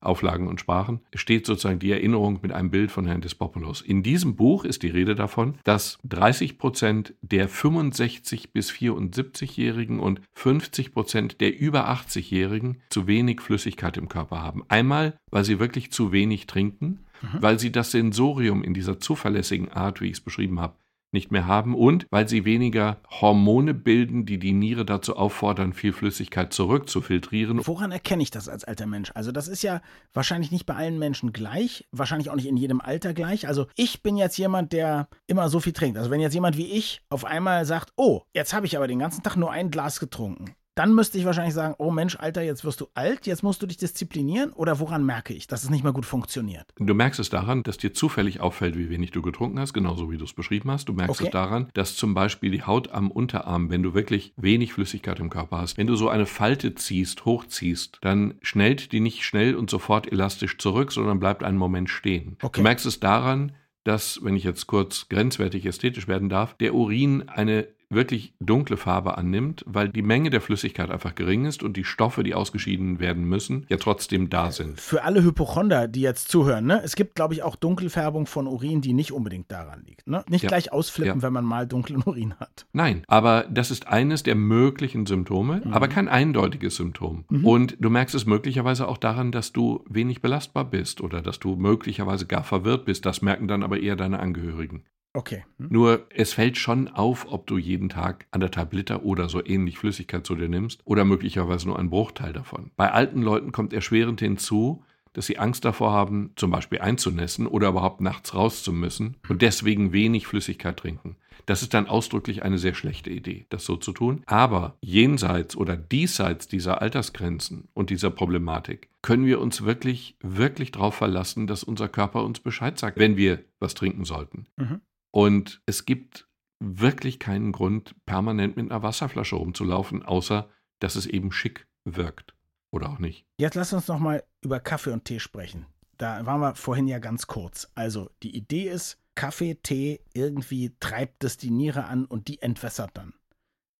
Auflagen 0.04 0.48
und 0.48 0.60
Sprachen, 0.60 1.00
steht 1.14 1.46
sozusagen 1.46 1.78
die 1.78 1.90
Erinnerung 1.90 2.38
mit 2.42 2.52
einem 2.52 2.70
Bild 2.70 2.90
von 2.90 3.06
Herrn 3.06 3.20
Despopoulos. 3.20 3.80
In 3.80 4.02
diesem 4.02 4.36
Buch 4.36 4.64
ist 4.64 4.82
die 4.82 4.88
Rede 4.88 5.14
davon, 5.14 5.54
dass 5.64 5.98
30 6.04 6.58
Prozent 6.58 7.14
der 7.22 7.48
65 7.48 8.52
bis 8.52 8.70
74-Jährigen 8.70 10.00
und 10.00 10.20
50 10.34 10.92
Prozent 10.92 11.40
der 11.40 11.58
über 11.58 11.88
80-Jährigen 11.88 12.80
zu 12.90 13.06
wenig 13.06 13.40
Flüssigkeit 13.40 13.96
im 13.96 14.08
Körper 14.08 14.42
haben. 14.42 14.64
Einmal, 14.68 15.18
weil 15.30 15.44
sie 15.44 15.58
wirklich 15.58 15.90
zu 15.90 16.12
wenig 16.12 16.46
trinken, 16.46 17.04
mhm. 17.22 17.42
weil 17.42 17.58
sie 17.58 17.72
das 17.72 17.90
Sensorium 17.90 18.62
in 18.62 18.74
dieser 18.74 18.98
zuverlässigen 18.98 19.70
Art, 19.72 20.00
wie 20.00 20.06
ich 20.06 20.14
es 20.14 20.20
beschrieben 20.20 20.60
habe, 20.60 20.74
nicht 21.14 21.32
mehr 21.32 21.46
haben 21.46 21.74
und 21.74 22.06
weil 22.10 22.28
sie 22.28 22.44
weniger 22.44 22.98
Hormone 23.08 23.72
bilden, 23.72 24.26
die 24.26 24.38
die 24.38 24.52
Niere 24.52 24.84
dazu 24.84 25.16
auffordern, 25.16 25.72
viel 25.72 25.94
Flüssigkeit 25.94 26.52
zurückzufiltrieren. 26.52 27.66
Woran 27.66 27.90
erkenne 27.90 28.22
ich 28.22 28.30
das 28.30 28.50
als 28.50 28.64
alter 28.64 28.84
Mensch? 28.84 29.10
Also 29.14 29.32
das 29.32 29.48
ist 29.48 29.62
ja 29.62 29.80
wahrscheinlich 30.12 30.50
nicht 30.50 30.66
bei 30.66 30.74
allen 30.74 30.98
Menschen 30.98 31.32
gleich, 31.32 31.88
wahrscheinlich 31.92 32.28
auch 32.28 32.34
nicht 32.36 32.46
in 32.46 32.58
jedem 32.58 32.82
Alter 32.82 33.14
gleich. 33.14 33.48
Also 33.48 33.66
ich 33.76 34.02
bin 34.02 34.18
jetzt 34.18 34.36
jemand, 34.36 34.74
der 34.74 35.08
immer 35.26 35.48
so 35.48 35.60
viel 35.60 35.72
trinkt. 35.72 35.96
Also 35.96 36.10
wenn 36.10 36.20
jetzt 36.20 36.34
jemand 36.34 36.58
wie 36.58 36.70
ich 36.70 37.00
auf 37.08 37.24
einmal 37.24 37.64
sagt, 37.64 37.92
oh, 37.96 38.22
jetzt 38.34 38.52
habe 38.52 38.66
ich 38.66 38.76
aber 38.76 38.88
den 38.88 38.98
ganzen 38.98 39.22
Tag 39.22 39.36
nur 39.36 39.50
ein 39.50 39.70
Glas 39.70 40.00
getrunken, 40.00 40.54
dann 40.74 40.94
müsste 40.94 41.18
ich 41.18 41.24
wahrscheinlich 41.24 41.54
sagen, 41.54 41.74
oh 41.78 41.90
Mensch, 41.90 42.16
Alter, 42.16 42.42
jetzt 42.42 42.64
wirst 42.64 42.80
du 42.80 42.88
alt, 42.94 43.26
jetzt 43.26 43.42
musst 43.42 43.62
du 43.62 43.66
dich 43.66 43.76
disziplinieren. 43.76 44.52
Oder 44.52 44.80
woran 44.80 45.04
merke 45.04 45.32
ich, 45.32 45.46
dass 45.46 45.62
es 45.62 45.70
nicht 45.70 45.84
mehr 45.84 45.92
gut 45.92 46.06
funktioniert? 46.06 46.66
Du 46.78 46.94
merkst 46.94 47.20
es 47.20 47.30
daran, 47.30 47.62
dass 47.62 47.78
dir 47.78 47.94
zufällig 47.94 48.40
auffällt, 48.40 48.76
wie 48.76 48.90
wenig 48.90 49.12
du 49.12 49.22
getrunken 49.22 49.60
hast, 49.60 49.72
genauso 49.72 50.10
wie 50.10 50.16
du 50.16 50.24
es 50.24 50.32
beschrieben 50.32 50.70
hast. 50.70 50.88
Du 50.88 50.92
merkst 50.92 51.20
okay. 51.20 51.28
es 51.28 51.32
daran, 51.32 51.68
dass 51.74 51.96
zum 51.96 52.14
Beispiel 52.14 52.50
die 52.50 52.62
Haut 52.62 52.90
am 52.90 53.10
Unterarm, 53.10 53.70
wenn 53.70 53.82
du 53.82 53.94
wirklich 53.94 54.32
wenig 54.36 54.72
Flüssigkeit 54.72 55.20
im 55.20 55.30
Körper 55.30 55.58
hast, 55.58 55.78
wenn 55.78 55.86
du 55.86 55.96
so 55.96 56.08
eine 56.08 56.26
Falte 56.26 56.74
ziehst, 56.74 57.24
hochziehst, 57.24 57.98
dann 58.00 58.34
schnellt 58.42 58.92
die 58.92 59.00
nicht 59.00 59.24
schnell 59.24 59.54
und 59.54 59.70
sofort 59.70 60.10
elastisch 60.10 60.58
zurück, 60.58 60.92
sondern 60.92 61.20
bleibt 61.20 61.44
einen 61.44 61.58
Moment 61.58 61.88
stehen. 61.90 62.36
Okay. 62.42 62.60
Du 62.60 62.62
merkst 62.62 62.86
es 62.86 63.00
daran, 63.00 63.52
dass, 63.84 64.20
wenn 64.22 64.34
ich 64.34 64.44
jetzt 64.44 64.66
kurz 64.66 65.08
grenzwertig 65.08 65.66
ästhetisch 65.66 66.08
werden 66.08 66.28
darf, 66.28 66.54
der 66.54 66.74
Urin 66.74 67.28
eine 67.28 67.68
wirklich 67.90 68.34
dunkle 68.40 68.76
Farbe 68.76 69.18
annimmt, 69.18 69.64
weil 69.66 69.88
die 69.88 70.02
Menge 70.02 70.30
der 70.30 70.40
Flüssigkeit 70.40 70.90
einfach 70.90 71.14
gering 71.14 71.44
ist 71.44 71.62
und 71.62 71.76
die 71.76 71.84
Stoffe, 71.84 72.22
die 72.22 72.34
ausgeschieden 72.34 72.98
werden 73.00 73.24
müssen, 73.24 73.66
ja 73.68 73.76
trotzdem 73.76 74.30
da 74.30 74.50
sind. 74.50 74.80
Für 74.80 75.04
alle 75.04 75.22
Hypochonder, 75.22 75.88
die 75.88 76.00
jetzt 76.00 76.28
zuhören, 76.28 76.66
ne? 76.66 76.80
es 76.84 76.96
gibt, 76.96 77.14
glaube 77.14 77.34
ich, 77.34 77.42
auch 77.42 77.56
Dunkelfärbung 77.56 78.26
von 78.26 78.46
Urin, 78.46 78.80
die 78.80 78.92
nicht 78.92 79.12
unbedingt 79.12 79.50
daran 79.50 79.84
liegt. 79.84 80.06
Ne? 80.06 80.24
Nicht 80.28 80.42
ja. 80.42 80.48
gleich 80.48 80.72
ausflippen, 80.72 81.20
ja. 81.20 81.22
wenn 81.22 81.32
man 81.32 81.44
mal 81.44 81.66
dunklen 81.66 82.02
Urin 82.04 82.34
hat. 82.34 82.66
Nein, 82.72 83.04
aber 83.06 83.46
das 83.50 83.70
ist 83.70 83.88
eines 83.88 84.22
der 84.22 84.34
möglichen 84.34 85.06
Symptome, 85.06 85.62
mhm. 85.64 85.72
aber 85.72 85.88
kein 85.88 86.08
eindeutiges 86.08 86.76
Symptom. 86.76 87.24
Mhm. 87.28 87.44
Und 87.44 87.76
du 87.80 87.90
merkst 87.90 88.14
es 88.14 88.26
möglicherweise 88.26 88.88
auch 88.88 88.98
daran, 88.98 89.32
dass 89.32 89.52
du 89.52 89.84
wenig 89.88 90.22
belastbar 90.22 90.64
bist 90.64 91.00
oder 91.00 91.22
dass 91.22 91.38
du 91.38 91.56
möglicherweise 91.56 92.26
gar 92.26 92.44
verwirrt 92.44 92.84
bist. 92.84 93.06
Das 93.06 93.22
merken 93.22 93.48
dann 93.48 93.62
aber 93.62 93.80
eher 93.80 93.96
deine 93.96 94.20
Angehörigen. 94.20 94.84
Okay. 95.14 95.44
Hm. 95.58 95.68
Nur 95.70 96.06
es 96.10 96.32
fällt 96.32 96.58
schon 96.58 96.88
auf, 96.88 97.26
ob 97.30 97.46
du 97.46 97.56
jeden 97.56 97.88
Tag 97.88 98.26
anderthalb 98.32 98.72
Liter 98.72 99.04
oder 99.04 99.28
so 99.28 99.44
ähnlich 99.44 99.78
Flüssigkeit 99.78 100.26
zu 100.26 100.34
dir 100.34 100.48
nimmst 100.48 100.80
oder 100.84 101.04
möglicherweise 101.04 101.68
nur 101.68 101.78
einen 101.78 101.90
Bruchteil 101.90 102.32
davon. 102.32 102.72
Bei 102.76 102.90
alten 102.92 103.22
Leuten 103.22 103.52
kommt 103.52 103.72
erschwerend 103.72 104.20
hinzu, 104.20 104.82
dass 105.12 105.26
sie 105.26 105.38
Angst 105.38 105.64
davor 105.64 105.92
haben, 105.92 106.32
zum 106.34 106.50
Beispiel 106.50 106.80
einzunässen 106.80 107.46
oder 107.46 107.68
überhaupt 107.68 108.00
nachts 108.00 108.34
raus 108.34 108.64
zu 108.64 108.72
müssen 108.72 109.16
und 109.28 109.40
deswegen 109.42 109.92
wenig 109.92 110.26
Flüssigkeit 110.26 110.76
trinken. 110.76 111.16
Das 111.46 111.62
ist 111.62 111.74
dann 111.74 111.86
ausdrücklich 111.86 112.42
eine 112.42 112.58
sehr 112.58 112.74
schlechte 112.74 113.10
Idee, 113.10 113.46
das 113.50 113.64
so 113.64 113.76
zu 113.76 113.92
tun. 113.92 114.22
Aber 114.26 114.76
jenseits 114.80 115.56
oder 115.56 115.76
diesseits 115.76 116.48
dieser 116.48 116.82
Altersgrenzen 116.82 117.68
und 117.74 117.90
dieser 117.90 118.10
Problematik 118.10 118.88
können 119.02 119.26
wir 119.26 119.40
uns 119.40 119.64
wirklich, 119.64 120.16
wirklich 120.20 120.72
darauf 120.72 120.94
verlassen, 120.94 121.46
dass 121.46 121.62
unser 121.62 121.88
Körper 121.88 122.24
uns 122.24 122.40
Bescheid 122.40 122.78
sagt, 122.78 122.98
wenn 122.98 123.16
wir 123.16 123.44
was 123.60 123.74
trinken 123.74 124.04
sollten. 124.04 124.46
Mhm. 124.56 124.80
Und 125.14 125.62
es 125.64 125.84
gibt 125.84 126.26
wirklich 126.58 127.20
keinen 127.20 127.52
Grund, 127.52 127.94
permanent 128.04 128.56
mit 128.56 128.68
einer 128.68 128.82
Wasserflasche 128.82 129.36
rumzulaufen, 129.36 130.02
außer 130.02 130.50
dass 130.80 130.96
es 130.96 131.06
eben 131.06 131.30
schick 131.30 131.68
wirkt. 131.84 132.34
Oder 132.72 132.90
auch 132.90 132.98
nicht. 132.98 133.24
Jetzt 133.38 133.54
lass 133.54 133.72
uns 133.72 133.86
noch 133.86 134.00
mal 134.00 134.24
über 134.40 134.58
Kaffee 134.58 134.90
und 134.90 135.04
Tee 135.04 135.20
sprechen. 135.20 135.66
Da 135.98 136.26
waren 136.26 136.40
wir 136.40 136.56
vorhin 136.56 136.88
ja 136.88 136.98
ganz 136.98 137.28
kurz. 137.28 137.70
Also 137.76 138.10
die 138.24 138.36
Idee 138.36 138.68
ist, 138.68 138.98
Kaffee, 139.14 139.54
Tee, 139.54 140.00
irgendwie 140.14 140.74
treibt 140.80 141.22
es 141.22 141.36
die 141.36 141.52
Niere 141.52 141.84
an 141.84 142.06
und 142.06 142.26
die 142.26 142.42
entwässert 142.42 142.90
dann. 142.94 143.14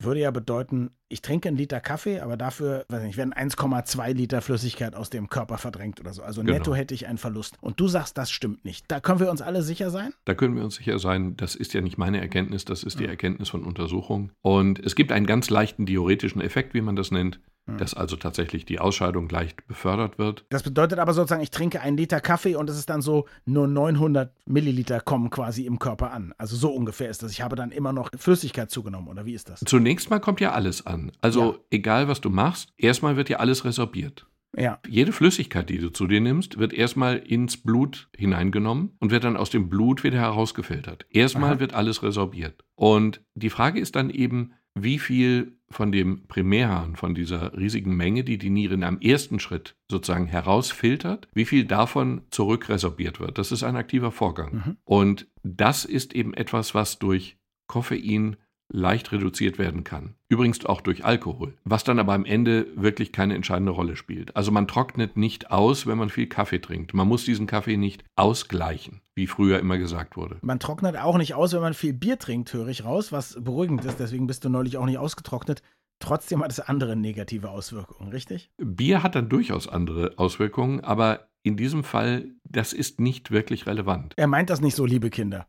Würde 0.01 0.21
ja 0.21 0.31
bedeuten, 0.33 0.91
ich 1.09 1.23
trinke 1.23 1.49
einen 1.49 1.57
Liter 1.57 1.81
Kaffee, 1.81 2.19
aber 2.21 2.37
dafür, 2.37 2.85
weiß 2.89 3.03
nicht, 3.05 3.17
werden 3.17 3.33
1,2 3.33 4.13
Liter 4.13 4.43
Flüssigkeit 4.43 4.97
aus 4.97 5.09
dem 5.09 5.29
Körper 5.29 5.57
verdrängt 5.57 6.01
oder 6.01 6.13
so. 6.13 6.23
Also 6.23 6.41
Genau. 6.43 6.55
netto 6.55 6.75
hätte 6.75 6.95
ich 6.95 7.07
einen 7.07 7.17
Verlust. 7.19 7.57
Und 7.61 7.79
du 7.79 7.87
sagst, 7.87 8.19
das 8.19 8.31
stimmt 8.33 8.65
nicht. 8.65 8.85
Da 8.89 8.99
können 9.01 9.21
wir 9.21 9.31
uns 9.31 9.41
alle 9.41 9.63
sicher 9.63 9.91
sein? 9.91 10.13
Da 10.25 10.35
können 10.35 10.57
wir 10.57 10.65
uns 10.65 10.75
sicher 10.75 10.99
sein, 10.99 11.37
das 11.37 11.55
ist 11.55 11.75
ja 11.75 11.81
nicht 11.81 11.97
meine 11.97 12.21
Erkenntnis, 12.21 12.65
das 12.65 12.83
ist 12.83 12.99
die 12.99 13.05
Mhm. 13.05 13.11
Erkenntnis 13.11 13.49
von 13.49 13.63
Untersuchungen. 13.65 14.33
Und 14.43 14.81
es 14.81 14.97
gibt 14.97 15.13
einen 15.13 15.27
ganz 15.27 15.49
leichten 15.49 15.87
diuretischen 15.87 16.41
Effekt, 16.41 16.75
wie 16.75 16.81
man 16.81 16.97
das 16.97 17.13
nennt, 17.13 17.39
Mhm. 17.67 17.79
dass 17.79 17.95
also 17.95 18.17
tatsächlich 18.17 18.67
die 18.67 18.79
Ausscheidung 18.79 19.29
leicht 19.29 19.67
befördert 19.67 20.19
wird. 20.19 20.45
Das 20.51 20.63
bedeutet 20.63 20.99
aber 20.99 21.15
sozusagen, 21.15 21.43
ich 21.43 21.51
trinke 21.51 21.81
einen 21.81 21.97
Liter 21.97 22.21
Kaffee 22.21 22.57
und 22.57 22.69
es 22.69 22.77
ist 22.79 22.91
dann 22.91 23.01
so, 23.01 23.27
nur 23.47 23.67
900 23.67 24.33
Milliliter 24.47 25.01
kommen 25.01 25.31
quasi 25.31 25.65
im 25.65 25.79
Körper 25.79 26.13
an. 26.13 26.35
Also 26.37 26.57
so 26.57 26.71
ungefähr 26.71 27.09
ist 27.09 27.23
das. 27.23 27.33
Ich 27.33 27.41
habe 27.41 27.57
dann 27.57 27.71
immer 27.71 27.93
noch 27.95 28.11
Flüssigkeit 28.17 28.71
zugenommen, 28.71 29.09
oder 29.09 29.25
wie 29.25 29.33
ist 29.33 29.49
das? 29.49 29.61
Zunächst 29.61 30.11
mal 30.11 30.21
kommt 30.21 30.41
ja 30.41 30.53
alles 30.53 30.87
an. 30.87 31.11
Also 31.23 31.53
Ja. 31.53 31.59
egal, 31.71 32.07
was 32.09 32.21
du 32.21 32.29
machst, 32.29 32.73
erstmal 32.77 33.17
wird 33.17 33.31
ja 33.31 33.39
alles 33.39 33.65
resorbiert. 33.65 34.27
Ja. 34.57 34.79
Jede 34.87 35.11
Flüssigkeit, 35.13 35.69
die 35.69 35.79
du 35.79 35.89
zu 35.91 36.07
dir 36.07 36.21
nimmst, 36.21 36.59
wird 36.59 36.73
erstmal 36.73 37.17
ins 37.17 37.57
Blut 37.57 38.09
hineingenommen 38.17 38.93
und 39.01 39.11
wird 39.11 39.25
dann 39.25 39.37
aus 39.37 39.51
dem 39.51 39.69
Blut 39.69 40.05
wieder 40.05 40.19
herausgefiltert. 40.19 41.07
Erstmal 41.11 41.53
Aha. 41.55 41.61
wird 41.61 41.75
alles 41.75 42.03
resorbiert. 42.03 42.63
Und 42.77 43.23
die 43.35 43.51
Frage 43.51 43.81
ist 43.81 43.97
dann 43.97 44.11
eben, 44.11 44.53
wie 44.75 44.99
viel 44.99 45.59
von 45.71 45.93
dem 45.93 46.27
Primärhahn, 46.27 46.97
von 46.97 47.15
dieser 47.15 47.57
riesigen 47.57 47.97
Menge, 47.97 48.25
die 48.25 48.39
die 48.39 48.51
Niere 48.51 48.75
in 48.75 48.85
einem 48.85 49.01
ersten 49.01 49.41
Schritt 49.41 49.77
sozusagen 49.91 50.27
herausfiltert, 50.27 51.29
wie 51.33 51.45
viel 51.45 51.65
davon 51.65 52.23
zurückresorbiert 52.31 53.21
wird. 53.21 53.39
Das 53.39 53.53
ist 53.53 53.63
ein 53.63 53.77
aktiver 53.77 54.13
Vorgang. 54.13 54.55
Mhm. 54.55 54.77
Und 54.85 55.29
das 55.43 55.85
ist 55.85 56.15
eben 56.15 56.35
etwas, 56.35 56.75
was 56.75 56.99
durch 56.99 57.39
Koffein 57.67 58.37
leicht 58.69 59.13
reduziert 59.13 59.59
werden 59.59 59.85
kann. 59.85 60.15
Übrigens 60.29 60.65
auch 60.65 60.81
durch 60.81 61.05
Alkohol, 61.05 61.55
was 61.65 61.85
dann 61.85 61.99
aber 61.99 62.13
am 62.13 62.25
Ende 62.25 62.67
wirklich 62.75 63.13
keine 63.13 63.35
entscheidende 63.35 63.73
Rolle 63.73 63.97
spielt. 63.97 64.35
Also 64.37 64.51
man 64.51 64.67
trocknet 64.67 65.17
nicht 65.17 65.51
aus, 65.51 65.87
wenn 65.87 65.99
man 65.99 66.09
viel 66.09 66.27
Kaffee 66.27 66.61
trinkt. 66.61 66.95
Man 66.95 67.07
muss 67.07 67.25
diesen 67.25 67.47
Kaffee 67.47 67.77
nicht 67.77 68.05
ausgleichen, 68.17 69.01
wie 69.15 69.27
früher 69.27 69.59
immer 69.59 69.79
gesagt 69.79 70.17
wurde. 70.17 70.39
Man 70.43 70.61
trocknet 70.61 70.97
auch 70.97 71.19
nicht 71.19 71.35
aus, 71.35 71.53
wenn 71.53 71.61
man 71.61 71.75
viel 71.75 71.93
Bier 71.93 72.19
trinkt, 72.19 72.53
höre 72.53 72.69
ich 72.69 72.85
raus, 72.85 73.13
was 73.13 73.39
beruhigend 73.41 73.85
ist. 73.85 74.01
Deswegen 74.01 74.27
bist 74.27 74.45
du 74.45 74.49
neulich 74.49 74.77
auch 74.77 74.87
nicht 74.87 74.99
ausgetrocknet. 74.99 75.63
Trotzdem 76.01 76.43
hat 76.43 76.51
es 76.51 76.61
andere 76.61 76.97
negative 76.97 77.51
Auswirkungen, 77.51 78.11
richtig? 78.11 78.51
Bier 78.59 79.03
hat 79.03 79.15
dann 79.15 79.29
durchaus 79.29 79.69
andere 79.69 80.15
Auswirkungen, 80.17 80.81
aber 80.81 81.29
in 81.43 81.57
diesem 81.57 81.85
Fall, 81.85 82.27
das 82.45 82.73
ist 82.73 83.01
nicht 83.01 83.31
wirklich 83.31 83.67
relevant. 83.67 84.15
Er 84.17 84.27
meint 84.27 84.51
das 84.51 84.61
nicht 84.61 84.75
so, 84.75 84.87
liebe 84.87 85.11
Kinder. 85.11 85.47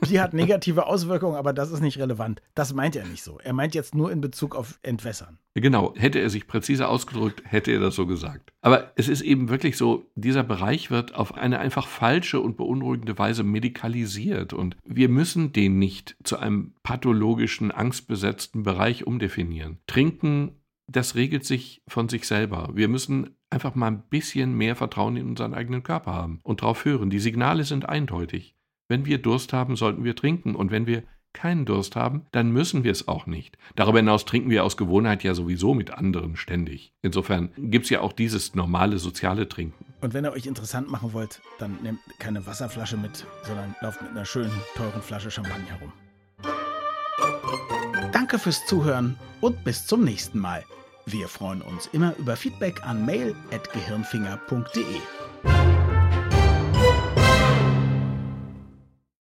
Bier 0.00 0.22
hat 0.22 0.34
negative 0.34 0.86
Auswirkungen, 0.86 1.36
aber 1.36 1.52
das 1.52 1.70
ist 1.70 1.80
nicht 1.80 1.98
relevant. 1.98 2.42
Das 2.54 2.74
meint 2.74 2.96
er 2.96 3.06
nicht 3.06 3.22
so. 3.22 3.38
Er 3.42 3.52
meint 3.52 3.74
jetzt 3.74 3.94
nur 3.94 4.12
in 4.12 4.20
Bezug 4.20 4.54
auf 4.54 4.78
Entwässern. 4.82 5.38
Genau, 5.54 5.94
hätte 5.96 6.18
er 6.18 6.30
sich 6.30 6.46
präziser 6.46 6.88
ausgedrückt, 6.88 7.42
hätte 7.44 7.70
er 7.70 7.80
das 7.80 7.94
so 7.94 8.06
gesagt. 8.06 8.52
Aber 8.60 8.92
es 8.96 9.08
ist 9.08 9.22
eben 9.22 9.48
wirklich 9.48 9.76
so, 9.76 10.04
dieser 10.14 10.42
Bereich 10.42 10.90
wird 10.90 11.14
auf 11.14 11.34
eine 11.34 11.58
einfach 11.58 11.86
falsche 11.86 12.40
und 12.40 12.56
beunruhigende 12.56 13.18
Weise 13.18 13.44
medikalisiert 13.44 14.52
und 14.52 14.76
wir 14.84 15.08
müssen 15.08 15.52
den 15.52 15.78
nicht 15.78 16.16
zu 16.24 16.38
einem 16.38 16.74
pathologischen, 16.82 17.70
angstbesetzten 17.70 18.62
Bereich 18.62 19.06
umdefinieren. 19.06 19.78
Trinken, 19.86 20.60
das 20.86 21.14
regelt 21.14 21.44
sich 21.44 21.82
von 21.88 22.08
sich 22.08 22.26
selber. 22.26 22.70
Wir 22.74 22.88
müssen 22.88 23.36
einfach 23.50 23.74
mal 23.74 23.88
ein 23.88 24.02
bisschen 24.10 24.54
mehr 24.54 24.76
Vertrauen 24.76 25.16
in 25.16 25.28
unseren 25.28 25.54
eigenen 25.54 25.82
Körper 25.82 26.12
haben 26.12 26.40
und 26.42 26.62
darauf 26.62 26.84
hören. 26.84 27.10
Die 27.10 27.20
Signale 27.20 27.64
sind 27.64 27.88
eindeutig. 27.88 28.54
Wenn 28.88 29.06
wir 29.06 29.18
Durst 29.18 29.52
haben, 29.52 29.76
sollten 29.76 30.04
wir 30.04 30.14
trinken. 30.14 30.54
Und 30.54 30.70
wenn 30.70 30.86
wir 30.86 31.02
keinen 31.32 31.66
Durst 31.66 31.96
haben, 31.96 32.26
dann 32.32 32.50
müssen 32.50 32.84
wir 32.84 32.92
es 32.92 33.08
auch 33.08 33.26
nicht. 33.26 33.58
Darüber 33.76 33.98
hinaus 33.98 34.24
trinken 34.24 34.50
wir 34.50 34.64
aus 34.64 34.76
Gewohnheit 34.76 35.24
ja 35.24 35.34
sowieso 35.34 35.74
mit 35.74 35.90
anderen 35.90 36.36
ständig. 36.36 36.92
Insofern 37.02 37.50
gibt 37.58 37.84
es 37.84 37.90
ja 37.90 38.00
auch 38.00 38.12
dieses 38.12 38.54
normale 38.54 38.98
soziale 38.98 39.48
Trinken. 39.48 39.84
Und 40.00 40.14
wenn 40.14 40.24
ihr 40.24 40.32
euch 40.32 40.46
interessant 40.46 40.90
machen 40.90 41.12
wollt, 41.12 41.40
dann 41.58 41.78
nehmt 41.82 41.98
keine 42.18 42.46
Wasserflasche 42.46 42.96
mit, 42.96 43.26
sondern 43.42 43.74
lauft 43.80 44.00
mit 44.00 44.12
einer 44.12 44.24
schönen, 44.24 44.52
teuren 44.76 45.02
Flasche 45.02 45.30
Champagner 45.30 45.78
rum. 45.80 45.92
Danke 48.12 48.38
fürs 48.38 48.64
Zuhören 48.66 49.18
und 49.40 49.64
bis 49.64 49.86
zum 49.86 50.04
nächsten 50.04 50.38
Mal. 50.38 50.64
Wir 51.06 51.28
freuen 51.28 51.62
uns 51.62 51.86
immer 51.92 52.14
über 52.16 52.36
Feedback 52.36 52.86
an 52.86 53.04
mail.gehirnfinger.de. 53.04 55.73